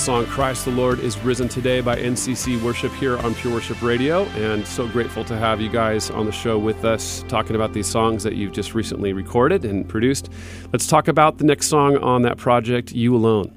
Song 0.00 0.24
Christ 0.24 0.64
the 0.64 0.70
Lord 0.70 0.98
is 1.00 1.18
Risen 1.18 1.46
Today 1.46 1.82
by 1.82 1.94
NCC 1.94 2.60
Worship 2.62 2.90
here 2.92 3.18
on 3.18 3.34
Pure 3.34 3.52
Worship 3.52 3.82
Radio. 3.82 4.24
And 4.28 4.66
so 4.66 4.88
grateful 4.88 5.24
to 5.24 5.36
have 5.36 5.60
you 5.60 5.68
guys 5.68 6.08
on 6.08 6.24
the 6.24 6.32
show 6.32 6.58
with 6.58 6.86
us 6.86 7.22
talking 7.28 7.54
about 7.54 7.74
these 7.74 7.86
songs 7.86 8.22
that 8.22 8.34
you've 8.34 8.52
just 8.52 8.74
recently 8.74 9.12
recorded 9.12 9.66
and 9.66 9.86
produced. 9.86 10.30
Let's 10.72 10.86
talk 10.86 11.08
about 11.08 11.36
the 11.36 11.44
next 11.44 11.66
song 11.66 11.98
on 11.98 12.22
that 12.22 12.38
project, 12.38 12.92
You 12.92 13.14
Alone. 13.14 13.54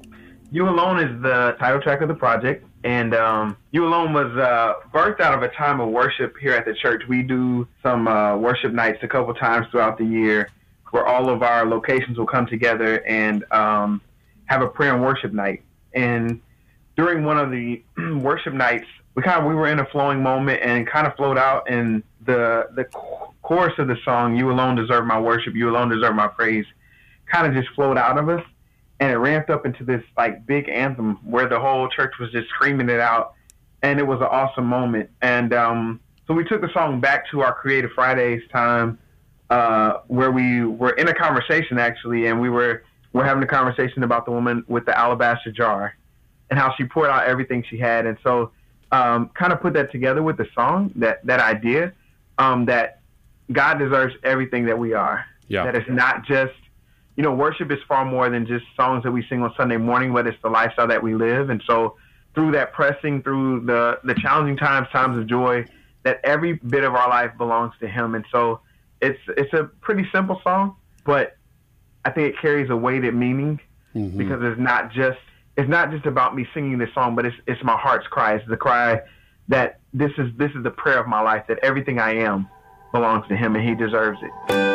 You 0.50 0.68
Alone 0.68 0.98
is 1.00 1.22
the 1.22 1.56
title 1.58 1.80
track 1.80 2.02
of 2.02 2.08
the 2.08 2.14
project. 2.14 2.66
And 2.84 3.14
um, 3.14 3.56
You 3.70 3.86
Alone 3.86 4.12
was 4.12 4.30
uh, 4.36 4.74
birthed 4.92 5.20
out 5.20 5.32
of 5.32 5.42
a 5.42 5.48
time 5.54 5.80
of 5.80 5.88
worship 5.88 6.34
here 6.38 6.52
at 6.52 6.66
the 6.66 6.74
church. 6.74 7.04
We 7.08 7.22
do 7.22 7.66
some 7.82 8.06
uh, 8.06 8.36
worship 8.36 8.74
nights 8.74 8.98
a 9.02 9.08
couple 9.08 9.32
times 9.32 9.66
throughout 9.70 9.96
the 9.96 10.04
year 10.04 10.50
where 10.90 11.06
all 11.06 11.30
of 11.30 11.42
our 11.42 11.64
locations 11.64 12.18
will 12.18 12.26
come 12.26 12.46
together 12.46 13.02
and 13.06 13.50
um, 13.50 14.02
have 14.44 14.60
a 14.60 14.68
prayer 14.68 14.92
and 14.92 15.02
worship 15.02 15.32
night. 15.32 15.62
And 15.94 16.40
during 16.96 17.24
one 17.24 17.38
of 17.38 17.50
the 17.50 17.82
worship 18.20 18.54
nights, 18.54 18.86
we 19.14 19.22
kind 19.22 19.40
of 19.40 19.48
we 19.48 19.54
were 19.54 19.68
in 19.68 19.78
a 19.78 19.86
flowing 19.86 20.22
moment 20.22 20.60
and 20.62 20.86
kind 20.86 21.06
of 21.06 21.14
flowed 21.16 21.38
out. 21.38 21.68
And 21.68 22.02
the 22.24 22.68
the 22.74 22.84
chorus 23.42 23.74
of 23.78 23.88
the 23.88 23.96
song, 24.04 24.36
"You 24.36 24.50
alone 24.50 24.76
deserve 24.76 25.06
my 25.06 25.18
worship, 25.18 25.54
you 25.54 25.70
alone 25.70 25.88
deserve 25.88 26.14
my 26.14 26.28
praise," 26.28 26.66
kind 27.30 27.46
of 27.46 27.54
just 27.54 27.74
flowed 27.74 27.98
out 27.98 28.18
of 28.18 28.28
us, 28.28 28.44
and 29.00 29.12
it 29.12 29.16
ramped 29.16 29.50
up 29.50 29.66
into 29.66 29.84
this 29.84 30.02
like 30.16 30.46
big 30.46 30.68
anthem 30.68 31.16
where 31.24 31.48
the 31.48 31.58
whole 31.58 31.88
church 31.88 32.14
was 32.18 32.30
just 32.32 32.48
screaming 32.48 32.88
it 32.88 33.00
out, 33.00 33.34
and 33.82 33.98
it 33.98 34.06
was 34.06 34.20
an 34.20 34.28
awesome 34.30 34.66
moment. 34.66 35.10
And 35.22 35.52
um, 35.54 36.00
so 36.26 36.34
we 36.34 36.44
took 36.44 36.60
the 36.60 36.72
song 36.72 37.00
back 37.00 37.30
to 37.30 37.42
our 37.42 37.54
Creative 37.54 37.90
Fridays 37.92 38.42
time, 38.50 38.98
uh, 39.50 39.98
where 40.06 40.30
we 40.30 40.64
were 40.64 40.90
in 40.90 41.08
a 41.08 41.14
conversation 41.14 41.78
actually, 41.78 42.26
and 42.26 42.40
we 42.40 42.50
were 42.50 42.82
we're 43.14 43.24
having 43.24 43.42
a 43.42 43.46
conversation 43.46 44.02
about 44.02 44.26
the 44.26 44.32
woman 44.32 44.64
with 44.66 44.84
the 44.84 44.98
alabaster 44.98 45.52
jar 45.52 45.96
and 46.50 46.58
how 46.58 46.74
she 46.76 46.84
poured 46.84 47.08
out 47.08 47.24
everything 47.24 47.64
she 47.70 47.78
had. 47.78 48.04
And 48.06 48.18
so, 48.22 48.50
um, 48.92 49.30
kind 49.30 49.52
of 49.52 49.62
put 49.62 49.72
that 49.74 49.90
together 49.90 50.22
with 50.22 50.36
the 50.36 50.46
song, 50.54 50.92
that, 50.96 51.24
that 51.24 51.40
idea 51.40 51.92
um, 52.38 52.66
that 52.66 53.00
God 53.50 53.78
deserves 53.78 54.14
everything 54.24 54.66
that 54.66 54.78
we 54.78 54.92
are. 54.92 55.24
Yeah. 55.48 55.64
That 55.64 55.76
it's 55.76 55.88
not 55.88 56.26
just, 56.26 56.54
you 57.16 57.22
know, 57.22 57.32
worship 57.32 57.70
is 57.70 57.78
far 57.86 58.04
more 58.04 58.28
than 58.28 58.46
just 58.46 58.64
songs 58.76 59.04
that 59.04 59.12
we 59.12 59.24
sing 59.28 59.42
on 59.42 59.54
Sunday 59.56 59.76
morning, 59.76 60.12
but 60.12 60.26
it's 60.26 60.40
the 60.42 60.50
lifestyle 60.50 60.88
that 60.88 61.02
we 61.02 61.14
live. 61.14 61.50
And 61.50 61.62
so, 61.66 61.96
through 62.34 62.50
that 62.50 62.72
pressing, 62.72 63.22
through 63.22 63.60
the, 63.60 64.00
the 64.02 64.14
challenging 64.16 64.56
times, 64.56 64.88
times 64.92 65.16
of 65.16 65.28
joy, 65.28 65.64
that 66.02 66.18
every 66.24 66.54
bit 66.54 66.82
of 66.82 66.96
our 66.96 67.08
life 67.08 67.30
belongs 67.38 67.74
to 67.78 67.86
Him. 67.86 68.16
And 68.16 68.24
so, 68.32 68.60
it's 69.00 69.20
it's 69.28 69.52
a 69.52 69.64
pretty 69.82 70.08
simple 70.12 70.40
song, 70.42 70.74
but 71.04 71.36
I 72.04 72.10
think 72.10 72.34
it 72.34 72.40
carries 72.40 72.70
a 72.70 72.76
weighted 72.76 73.14
meaning 73.14 73.60
mm-hmm. 73.94 74.16
because 74.16 74.42
it's 74.42 74.60
not 74.60 74.92
just 74.92 75.18
it's 75.56 75.68
not 75.68 75.90
just 75.90 76.06
about 76.06 76.34
me 76.34 76.46
singing 76.52 76.78
this 76.78 76.92
song, 76.94 77.14
but 77.14 77.26
it's 77.26 77.36
it's 77.46 77.62
my 77.62 77.76
heart's 77.76 78.06
cry. 78.06 78.34
It's 78.34 78.48
the 78.48 78.56
cry 78.56 79.00
that 79.48 79.80
this 79.92 80.10
is 80.18 80.30
this 80.36 80.50
is 80.56 80.62
the 80.62 80.70
prayer 80.70 81.00
of 81.00 81.06
my 81.06 81.20
life 81.20 81.44
that 81.48 81.58
everything 81.62 81.98
I 81.98 82.16
am 82.16 82.48
belongs 82.92 83.26
to 83.28 83.36
Him 83.36 83.54
and 83.56 83.66
He 83.66 83.74
deserves 83.74 84.18
it. 84.22 84.73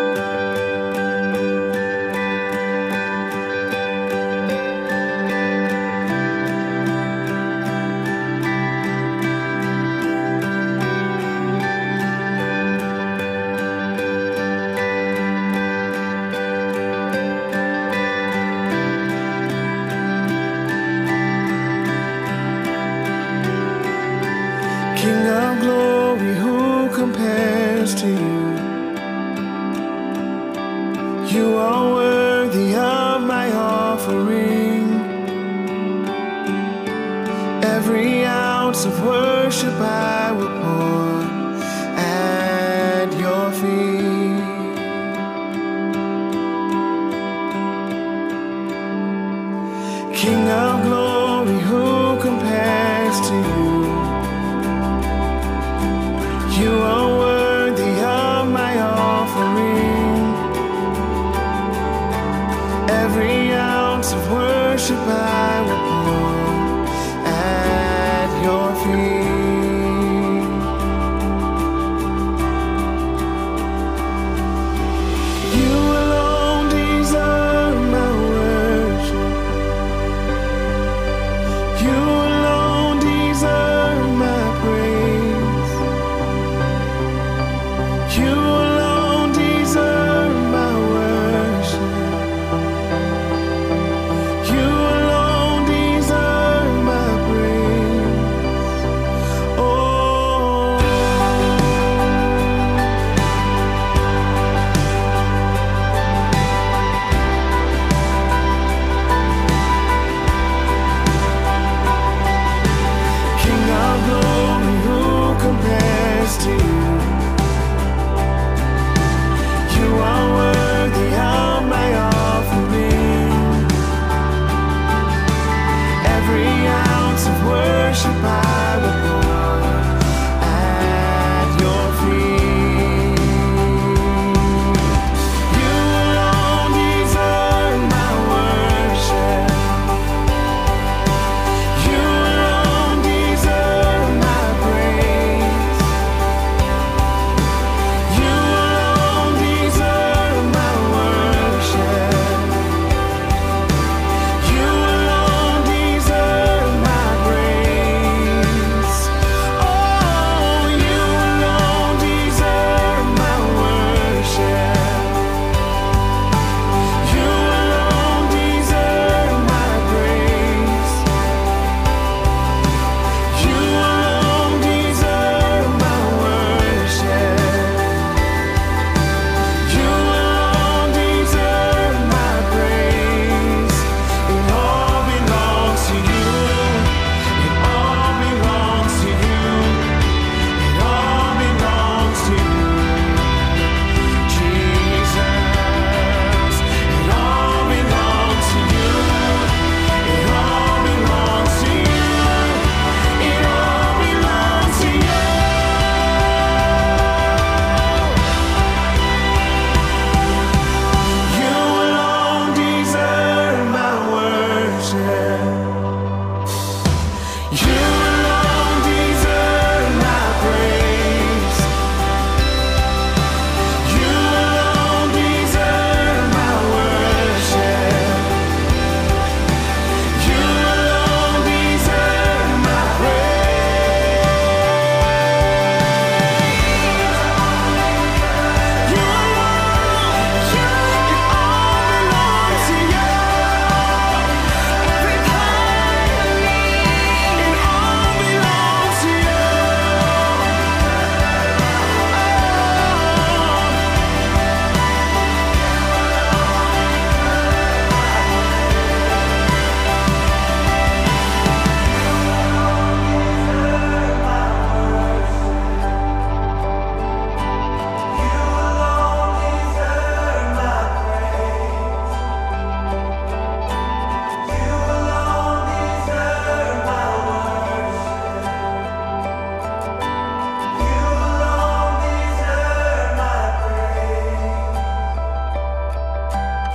You 31.32 31.58
are 31.58 31.94
worthy 31.94 32.74
of 32.76 33.22
my 33.22 33.52
offering. 33.52 34.90
Every 37.64 38.26
ounce 38.26 38.86
of 38.86 39.00
worship 39.06 39.76
I 39.80 40.32
will. 40.32 40.49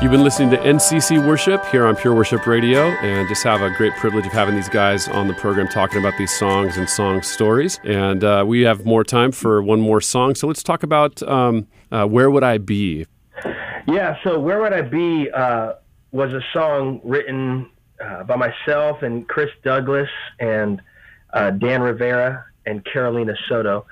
You've 0.04 0.10
been 0.10 0.22
listening 0.22 0.50
to 0.50 0.58
NCC 0.58 1.26
Worship 1.26 1.64
here 1.68 1.86
on 1.86 1.96
Pure 1.96 2.14
Worship 2.14 2.46
Radio, 2.46 2.88
and 2.88 3.26
just 3.26 3.42
have 3.42 3.62
a 3.62 3.70
great 3.70 3.94
privilege 3.94 4.26
of 4.26 4.32
having 4.32 4.54
these 4.54 4.68
guys 4.68 5.08
on 5.08 5.28
the 5.28 5.32
program 5.32 5.66
talking 5.66 5.98
about 5.98 6.12
these 6.18 6.30
songs 6.30 6.76
and 6.76 6.86
song 6.90 7.22
stories. 7.22 7.80
And 7.84 8.22
uh, 8.22 8.44
we 8.46 8.60
have 8.60 8.84
more 8.84 9.02
time 9.02 9.32
for 9.32 9.62
one 9.62 9.80
more 9.80 10.02
song, 10.02 10.34
so 10.34 10.46
let's 10.46 10.62
talk 10.62 10.82
about 10.82 11.22
um, 11.22 11.66
uh, 11.90 12.04
"Where 12.04 12.30
Would 12.30 12.44
I 12.44 12.58
Be." 12.58 13.06
Yeah, 13.88 14.18
so 14.22 14.38
"Where 14.38 14.60
Would 14.60 14.74
I 14.74 14.82
Be" 14.82 15.30
uh, 15.30 15.72
was 16.12 16.34
a 16.34 16.42
song 16.52 17.00
written 17.02 17.70
uh, 17.98 18.24
by 18.24 18.36
myself 18.36 19.02
and 19.02 19.26
Chris 19.26 19.48
Douglas 19.62 20.10
and 20.38 20.82
uh, 21.32 21.48
Dan 21.52 21.80
Rivera 21.80 22.44
and 22.66 22.84
Carolina 22.84 23.32
Soto, 23.48 23.86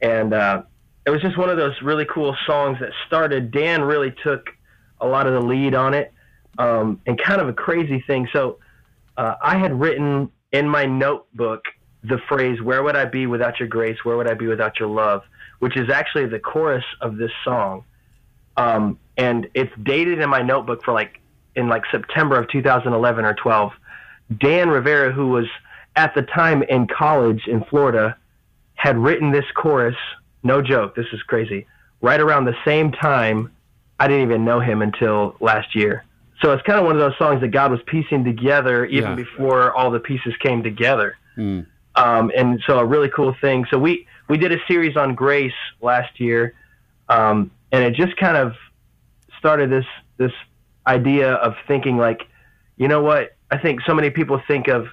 and 0.00 0.32
uh, 0.32 0.62
it 1.06 1.10
was 1.10 1.20
just 1.22 1.36
one 1.36 1.50
of 1.50 1.56
those 1.56 1.74
really 1.82 2.04
cool 2.04 2.36
songs 2.46 2.78
that 2.78 2.92
started. 3.08 3.50
Dan 3.50 3.82
really 3.82 4.14
took 4.22 4.55
a 5.00 5.06
lot 5.06 5.26
of 5.26 5.34
the 5.34 5.40
lead 5.40 5.74
on 5.74 5.94
it, 5.94 6.12
um, 6.58 7.00
and 7.06 7.18
kind 7.22 7.40
of 7.40 7.48
a 7.48 7.52
crazy 7.52 8.02
thing. 8.06 8.28
So 8.32 8.58
uh, 9.16 9.34
I 9.42 9.58
had 9.58 9.78
written 9.78 10.30
in 10.52 10.68
my 10.68 10.86
notebook 10.86 11.64
the 12.02 12.18
phrase 12.28 12.60
"Where 12.62 12.82
would 12.82 12.96
I 12.96 13.04
be 13.04 13.26
without 13.26 13.58
your 13.58 13.68
grace? 13.68 14.04
Where 14.04 14.16
would 14.16 14.30
I 14.30 14.34
be 14.34 14.46
without 14.46 14.78
your 14.78 14.88
love?" 14.88 15.22
which 15.58 15.76
is 15.76 15.88
actually 15.90 16.26
the 16.26 16.38
chorus 16.38 16.84
of 17.00 17.16
this 17.16 17.30
song, 17.44 17.84
um, 18.56 18.98
and 19.16 19.48
it's 19.54 19.72
dated 19.82 20.20
in 20.20 20.28
my 20.28 20.42
notebook 20.42 20.84
for 20.84 20.92
like 20.92 21.20
in 21.54 21.68
like 21.68 21.84
September 21.90 22.38
of 22.38 22.48
2011 22.50 23.24
or 23.24 23.34
12. 23.34 23.72
Dan 24.38 24.68
Rivera, 24.68 25.12
who 25.12 25.28
was 25.28 25.46
at 25.94 26.14
the 26.14 26.22
time 26.22 26.62
in 26.64 26.86
college 26.86 27.46
in 27.46 27.64
Florida, 27.64 28.16
had 28.74 28.98
written 28.98 29.32
this 29.32 29.44
chorus. 29.54 29.96
No 30.42 30.60
joke, 30.60 30.94
this 30.94 31.06
is 31.12 31.22
crazy. 31.22 31.66
Right 32.02 32.20
around 32.20 32.44
the 32.44 32.56
same 32.64 32.92
time 32.92 33.50
I 33.98 34.08
didn't 34.08 34.24
even 34.24 34.44
know 34.44 34.60
him 34.60 34.82
until 34.82 35.36
last 35.40 35.74
year. 35.74 36.04
So 36.42 36.52
it's 36.52 36.62
kind 36.62 36.78
of 36.78 36.84
one 36.84 36.96
of 36.96 37.00
those 37.00 37.16
songs 37.18 37.40
that 37.40 37.48
God 37.48 37.70
was 37.70 37.80
piecing 37.86 38.24
together 38.24 38.84
even 38.86 39.10
yeah. 39.10 39.16
before 39.16 39.72
all 39.72 39.90
the 39.90 40.00
pieces 40.00 40.34
came 40.40 40.62
together. 40.62 41.16
Mm. 41.36 41.66
Um, 41.94 42.30
and 42.36 42.62
so 42.66 42.78
a 42.78 42.84
really 42.84 43.08
cool 43.08 43.34
thing. 43.40 43.64
So 43.70 43.78
we 43.78 44.06
we 44.28 44.36
did 44.36 44.52
a 44.52 44.58
series 44.68 44.96
on 44.96 45.14
grace 45.14 45.54
last 45.80 46.20
year, 46.20 46.54
um, 47.08 47.50
and 47.72 47.84
it 47.84 47.94
just 47.94 48.16
kind 48.18 48.36
of 48.36 48.52
started 49.38 49.70
this 49.70 49.86
this 50.18 50.32
idea 50.86 51.32
of 51.34 51.54
thinking 51.66 51.96
like, 51.96 52.22
you 52.76 52.86
know 52.86 53.02
what? 53.02 53.34
I 53.50 53.56
think 53.58 53.80
so 53.86 53.94
many 53.94 54.10
people 54.10 54.40
think 54.46 54.68
of 54.68 54.88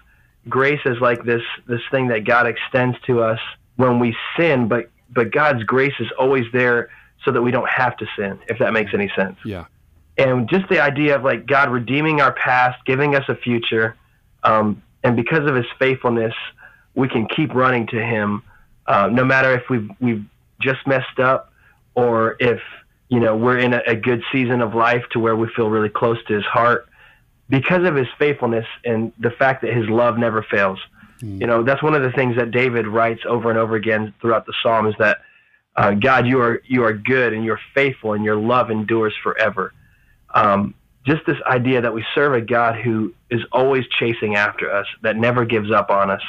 grace 0.47 0.79
as 0.85 0.99
like 1.01 1.25
this 1.25 1.41
this 1.67 1.81
thing 1.91 2.07
that 2.07 2.25
God 2.25 2.47
extends 2.47 2.97
to 3.07 3.21
us 3.21 3.39
when 3.75 3.99
we 3.99 4.15
sin, 4.37 4.69
but 4.69 4.89
but 5.09 5.31
God's 5.31 5.63
grace 5.63 5.93
is 5.99 6.07
always 6.17 6.45
there 6.53 6.89
so 7.23 7.31
that 7.31 7.41
we 7.41 7.51
don't 7.51 7.69
have 7.69 7.95
to 7.97 8.05
sin, 8.17 8.39
if 8.47 8.59
that 8.59 8.73
makes 8.73 8.93
any 8.93 9.11
sense. 9.15 9.37
Yeah. 9.45 9.65
And 10.17 10.47
just 10.49 10.69
the 10.69 10.79
idea 10.79 11.15
of 11.15 11.23
like 11.23 11.45
God 11.47 11.71
redeeming 11.71 12.21
our 12.21 12.33
past, 12.33 12.83
giving 12.85 13.15
us 13.15 13.23
a 13.27 13.35
future, 13.35 13.95
um, 14.43 14.83
and 15.03 15.15
because 15.15 15.47
of 15.49 15.55
His 15.55 15.65
faithfulness, 15.79 16.33
we 16.95 17.07
can 17.07 17.27
keep 17.27 17.53
running 17.53 17.87
to 17.87 18.01
Him, 18.01 18.43
uh, 18.85 19.09
no 19.11 19.25
matter 19.25 19.53
if 19.53 19.69
we've 19.69 19.89
we've 19.99 20.23
just 20.61 20.85
messed 20.85 21.19
up 21.19 21.51
or 21.95 22.35
if 22.39 22.61
you 23.09 23.19
know 23.19 23.35
we're 23.35 23.57
in 23.57 23.73
a, 23.73 23.81
a 23.87 23.95
good 23.95 24.21
season 24.31 24.61
of 24.61 24.75
life 24.75 25.03
to 25.11 25.19
where 25.19 25.35
we 25.35 25.47
feel 25.55 25.69
really 25.69 25.89
close 25.89 26.17
to 26.27 26.33
His 26.35 26.45
heart, 26.45 26.87
because 27.49 27.87
of 27.87 27.95
His 27.95 28.07
faithfulness 28.19 28.67
and 28.85 29.11
the 29.17 29.31
fact 29.31 29.63
that 29.63 29.73
His 29.73 29.89
love 29.89 30.17
never 30.17 30.43
fails. 30.43 30.79
Mm. 31.21 31.41
You 31.41 31.47
know, 31.47 31.63
that's 31.63 31.81
one 31.81 31.95
of 31.95 32.03
the 32.03 32.11
things 32.11 32.35
that 32.35 32.51
David 32.51 32.85
writes 32.85 33.21
over 33.27 33.49
and 33.49 33.57
over 33.57 33.75
again 33.75 34.13
throughout 34.21 34.45
the 34.45 34.53
Psalm 34.61 34.85
is 34.85 34.95
that 34.99 35.21
uh, 35.75 35.91
God, 35.91 36.27
you 36.27 36.39
are 36.41 36.61
you 36.65 36.83
are 36.83 36.93
good 36.93 37.33
and 37.33 37.43
you're 37.43 37.59
faithful 37.73 38.13
and 38.13 38.23
your 38.23 38.35
love 38.35 38.69
endures 38.69 39.13
forever. 39.23 39.73
Um, 40.33 40.75
just 41.05 41.25
this 41.25 41.37
idea 41.45 41.81
that 41.81 41.93
we 41.93 42.05
serve 42.15 42.33
a 42.33 42.41
God 42.41 42.79
who 42.79 43.13
is 43.29 43.41
always 43.51 43.85
chasing 43.99 44.35
after 44.35 44.71
us, 44.71 44.87
that 45.01 45.17
never 45.17 45.45
gives 45.45 45.71
up 45.71 45.89
on 45.89 46.09
us. 46.09 46.21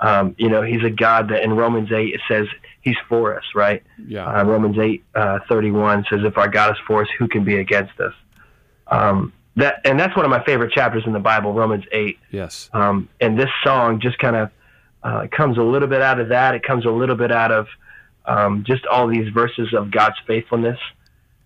Um, 0.00 0.34
you 0.38 0.48
know, 0.48 0.62
He's 0.62 0.82
a 0.84 0.90
God 0.90 1.28
that 1.30 1.42
in 1.42 1.52
Romans 1.52 1.90
eight 1.92 2.14
it 2.14 2.20
says 2.28 2.46
He's 2.80 2.96
for 3.08 3.36
us, 3.36 3.44
right? 3.54 3.82
Yeah. 4.06 4.26
Uh, 4.26 4.44
Romans 4.44 4.78
eight 4.78 5.04
uh, 5.14 5.40
thirty 5.48 5.72
one 5.72 6.04
says, 6.08 6.20
"If 6.22 6.38
our 6.38 6.48
God 6.48 6.72
is 6.72 6.78
for 6.86 7.02
us, 7.02 7.08
who 7.18 7.26
can 7.26 7.44
be 7.44 7.56
against 7.58 7.98
us?" 8.00 8.14
Um, 8.86 9.32
that 9.56 9.80
and 9.84 9.98
that's 9.98 10.14
one 10.14 10.24
of 10.24 10.30
my 10.30 10.42
favorite 10.44 10.72
chapters 10.72 11.02
in 11.04 11.12
the 11.12 11.18
Bible, 11.18 11.52
Romans 11.52 11.84
eight. 11.90 12.18
Yes. 12.30 12.70
Um, 12.72 13.08
and 13.20 13.38
this 13.38 13.50
song 13.64 14.00
just 14.00 14.18
kind 14.18 14.36
of 14.36 14.50
uh, 15.02 15.26
comes 15.32 15.58
a 15.58 15.62
little 15.62 15.88
bit 15.88 16.00
out 16.00 16.20
of 16.20 16.28
that. 16.28 16.54
It 16.54 16.62
comes 16.62 16.86
a 16.86 16.90
little 16.90 17.16
bit 17.16 17.32
out 17.32 17.50
of 17.50 17.66
um, 18.28 18.62
just 18.64 18.86
all 18.86 19.08
these 19.08 19.28
verses 19.32 19.72
of 19.74 19.90
God's 19.90 20.16
faithfulness. 20.26 20.78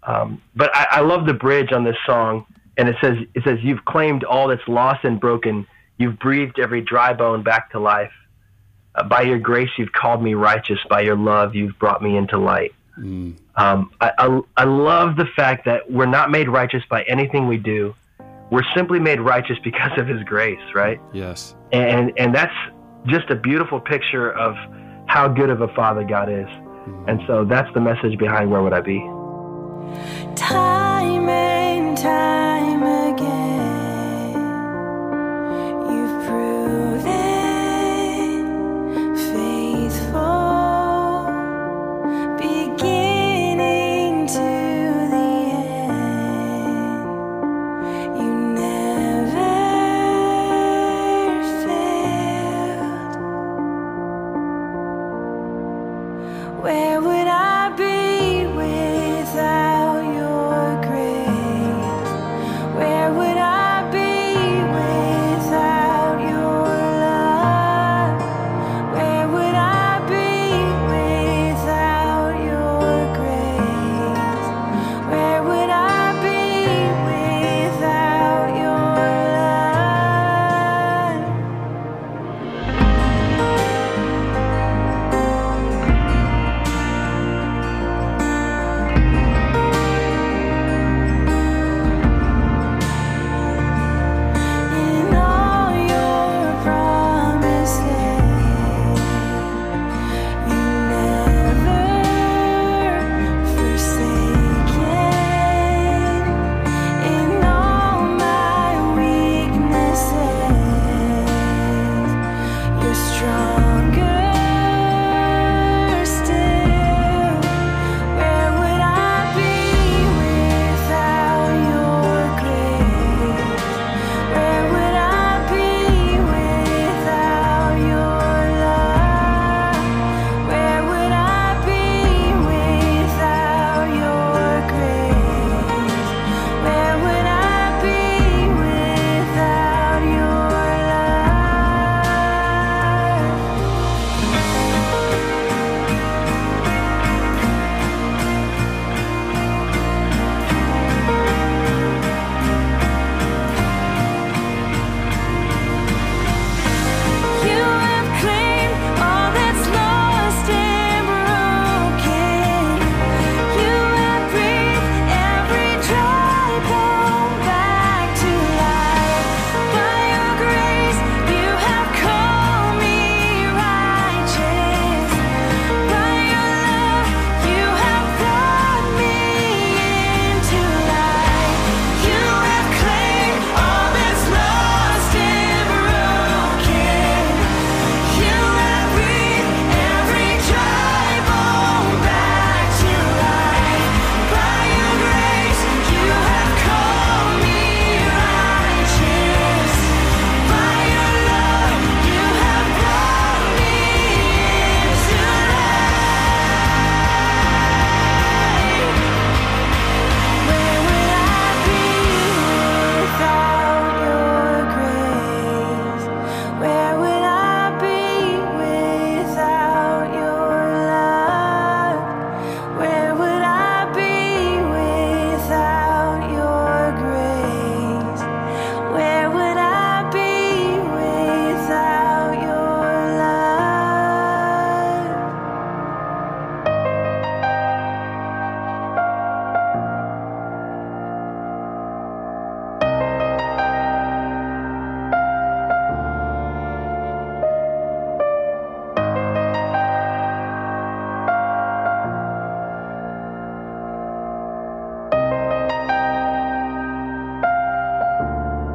Um, 0.03 0.43
but 0.55 0.75
I, 0.75 0.87
I 0.91 1.01
love 1.01 1.27
the 1.27 1.33
bridge 1.35 1.73
on 1.73 1.85
this 1.85 1.97
song, 2.05 2.45
and 2.77 2.89
it 2.89 2.97
says, 3.01 3.19
"It 3.35 3.45
says 3.45 3.61
you've 3.63 3.85
claimed 3.85 4.25
all 4.25 4.49
that's 4.49 4.67
lost 4.67 5.05
and 5.05 5.21
broken. 5.21 5.67
You've 5.97 6.19
breathed 6.19 6.59
every 6.59 6.81
dry 6.81 7.13
bone 7.13 7.43
back 7.43 7.71
to 7.71 7.79
life. 7.79 8.13
Uh, 8.95 9.05
by 9.05 9.23
your 9.23 9.39
grace, 9.39 9.71
you've 9.79 9.93
called 9.93 10.23
me 10.23 10.35
righteous. 10.35 10.81
By 10.91 11.03
your 11.03 11.17
love, 11.17 11.55
you've 11.55 11.79
brought 11.79 12.03
me 12.03 12.17
into 12.17 12.37
light." 12.37 12.75
Mm. 12.99 13.37
Um, 13.57 13.91
I, 14.01 14.13
I, 14.19 14.41
I 14.57 14.65
love 14.65 15.17
the 15.17 15.27
fact 15.37 15.65
that 15.67 15.91
we're 15.91 16.07
not 16.07 16.31
made 16.31 16.49
righteous 16.49 16.83
by 16.91 17.03
anything 17.05 17.47
we 17.47 17.57
do. 17.57 17.95
We're 18.51 18.65
simply 18.75 18.99
made 18.99 19.21
righteous 19.21 19.57
because 19.63 19.97
of 19.99 20.09
His 20.09 20.23
grace, 20.25 20.61
right? 20.75 21.01
Yes. 21.13 21.55
And 21.73 22.13
and 22.19 22.35
that's 22.35 22.55
just 23.07 23.31
a 23.31 23.37
beautiful 23.37 23.81
picture 23.81 24.33
of 24.33 24.57
how 25.07 25.29
good 25.29 25.51
of 25.51 25.61
a 25.61 25.69
Father 25.69 26.05
God 26.05 26.29
is. 26.29 26.49
And 27.07 27.21
so 27.27 27.45
that's 27.45 27.73
the 27.75 27.81
message 27.81 28.19
behind 28.19 28.51
Where 28.51 28.63
Would 28.63 28.73
I 28.73 28.81
Be? 28.81 28.99
Time 30.35 31.29
and 31.29 31.97
time 31.97 32.42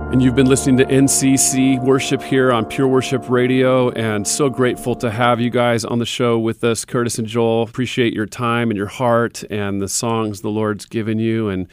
And 0.09 0.23
you've 0.23 0.35
been 0.35 0.47
listening 0.47 0.77
to 0.77 0.85
NCC 0.85 1.83
Worship 1.83 2.21
here 2.21 2.53
on 2.53 2.65
Pure 2.65 2.87
Worship 2.87 3.29
Radio, 3.29 3.89
and 3.89 4.25
so 4.25 4.49
grateful 4.49 4.95
to 4.95 5.11
have 5.11 5.41
you 5.41 5.49
guys 5.49 5.83
on 5.83 5.99
the 5.99 6.05
show 6.05 6.39
with 6.39 6.63
us, 6.63 6.85
Curtis 6.85 7.19
and 7.19 7.27
Joel. 7.27 7.63
Appreciate 7.63 8.13
your 8.13 8.25
time 8.25 8.71
and 8.71 8.77
your 8.77 8.87
heart 8.87 9.43
and 9.49 9.81
the 9.81 9.89
songs 9.89 10.39
the 10.39 10.49
Lord's 10.49 10.85
given 10.85 11.19
you. 11.19 11.49
And 11.49 11.67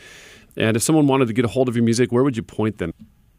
and 0.57 0.76
if 0.76 0.82
someone 0.82 1.07
wanted 1.07 1.28
to 1.28 1.32
get 1.32 1.45
a 1.45 1.49
hold 1.49 1.68
of 1.68 1.76
your 1.76 1.85
music, 1.85 2.11
where 2.11 2.24
would 2.24 2.37
you 2.37 2.43
point 2.43 2.78
them? 2.78 2.93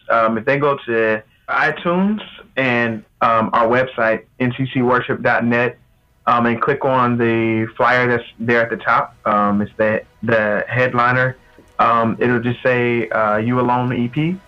Um, 0.09 0.37
if 0.37 0.45
they 0.45 0.57
go 0.57 0.77
to 0.85 1.21
iTunes 1.49 2.21
and 2.55 3.03
um, 3.19 3.49
our 3.51 3.67
website, 3.67 4.23
nccworship.net, 4.39 5.77
um, 6.25 6.45
and 6.45 6.61
click 6.61 6.85
on 6.85 7.17
the 7.17 7.67
flyer 7.75 8.07
that's 8.07 8.29
there 8.39 8.61
at 8.61 8.69
the 8.69 8.77
top, 8.77 9.17
um, 9.27 9.61
it's 9.61 9.73
the, 9.75 10.03
the 10.23 10.63
headliner. 10.69 11.35
Um, 11.79 12.15
it'll 12.17 12.39
just 12.39 12.63
say 12.63 13.09
uh, 13.09 13.37
You 13.37 13.59
Alone 13.59 13.91
EP 13.91 14.39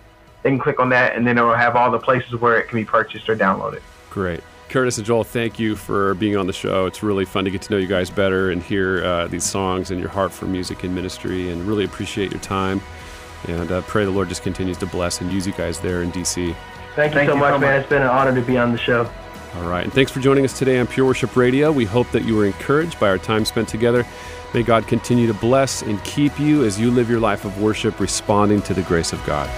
they 0.42 0.50
can 0.50 0.58
click 0.58 0.80
on 0.80 0.88
that, 0.90 1.16
and 1.16 1.26
then 1.26 1.38
it 1.38 1.42
will 1.42 1.54
have 1.54 1.76
all 1.76 1.90
the 1.90 1.98
places 1.98 2.34
where 2.34 2.58
it 2.58 2.68
can 2.68 2.78
be 2.78 2.84
purchased 2.84 3.28
or 3.28 3.36
downloaded. 3.36 3.80
Great. 4.10 4.40
Curtis 4.68 4.98
and 4.98 5.06
Joel, 5.06 5.24
thank 5.24 5.58
you 5.58 5.76
for 5.76 6.14
being 6.14 6.36
on 6.36 6.46
the 6.46 6.52
show. 6.52 6.86
It's 6.86 7.02
really 7.02 7.24
fun 7.24 7.44
to 7.44 7.50
get 7.50 7.62
to 7.62 7.72
know 7.72 7.78
you 7.78 7.86
guys 7.86 8.10
better 8.10 8.50
and 8.50 8.62
hear 8.62 9.02
uh, 9.04 9.26
these 9.26 9.44
songs 9.44 9.90
and 9.90 9.98
your 9.98 10.10
heart 10.10 10.30
for 10.30 10.44
music 10.44 10.84
and 10.84 10.94
ministry, 10.94 11.50
and 11.50 11.62
really 11.62 11.84
appreciate 11.84 12.30
your 12.30 12.40
time. 12.40 12.80
And 13.46 13.70
uh, 13.70 13.80
pray 13.82 14.04
the 14.04 14.10
Lord 14.10 14.28
just 14.28 14.42
continues 14.42 14.76
to 14.78 14.86
bless 14.86 15.20
and 15.20 15.32
use 15.32 15.46
you 15.46 15.52
guys 15.52 15.80
there 15.80 16.02
in 16.02 16.12
DC. 16.12 16.54
Thank 16.94 17.12
you, 17.12 17.18
Thank 17.18 17.28
so, 17.28 17.34
you 17.34 17.40
much, 17.40 17.48
so 17.48 17.58
much, 17.58 17.60
man. 17.60 17.80
It's 17.80 17.88
been 17.88 18.02
an 18.02 18.08
honor 18.08 18.34
to 18.34 18.42
be 18.44 18.58
on 18.58 18.72
the 18.72 18.78
show. 18.78 19.08
All 19.54 19.68
right. 19.68 19.84
And 19.84 19.92
thanks 19.92 20.12
for 20.12 20.20
joining 20.20 20.44
us 20.44 20.58
today 20.58 20.78
on 20.78 20.86
Pure 20.86 21.06
Worship 21.06 21.34
Radio. 21.34 21.72
We 21.72 21.84
hope 21.84 22.10
that 22.10 22.24
you 22.24 22.36
were 22.36 22.44
encouraged 22.44 23.00
by 23.00 23.08
our 23.08 23.18
time 23.18 23.44
spent 23.44 23.68
together. 23.68 24.06
May 24.52 24.62
God 24.62 24.86
continue 24.86 25.26
to 25.26 25.34
bless 25.34 25.82
and 25.82 26.02
keep 26.04 26.38
you 26.38 26.64
as 26.64 26.78
you 26.78 26.90
live 26.90 27.08
your 27.08 27.20
life 27.20 27.44
of 27.44 27.60
worship, 27.60 28.00
responding 28.00 28.60
to 28.62 28.74
the 28.74 28.82
grace 28.82 29.12
of 29.12 29.24
God. 29.24 29.48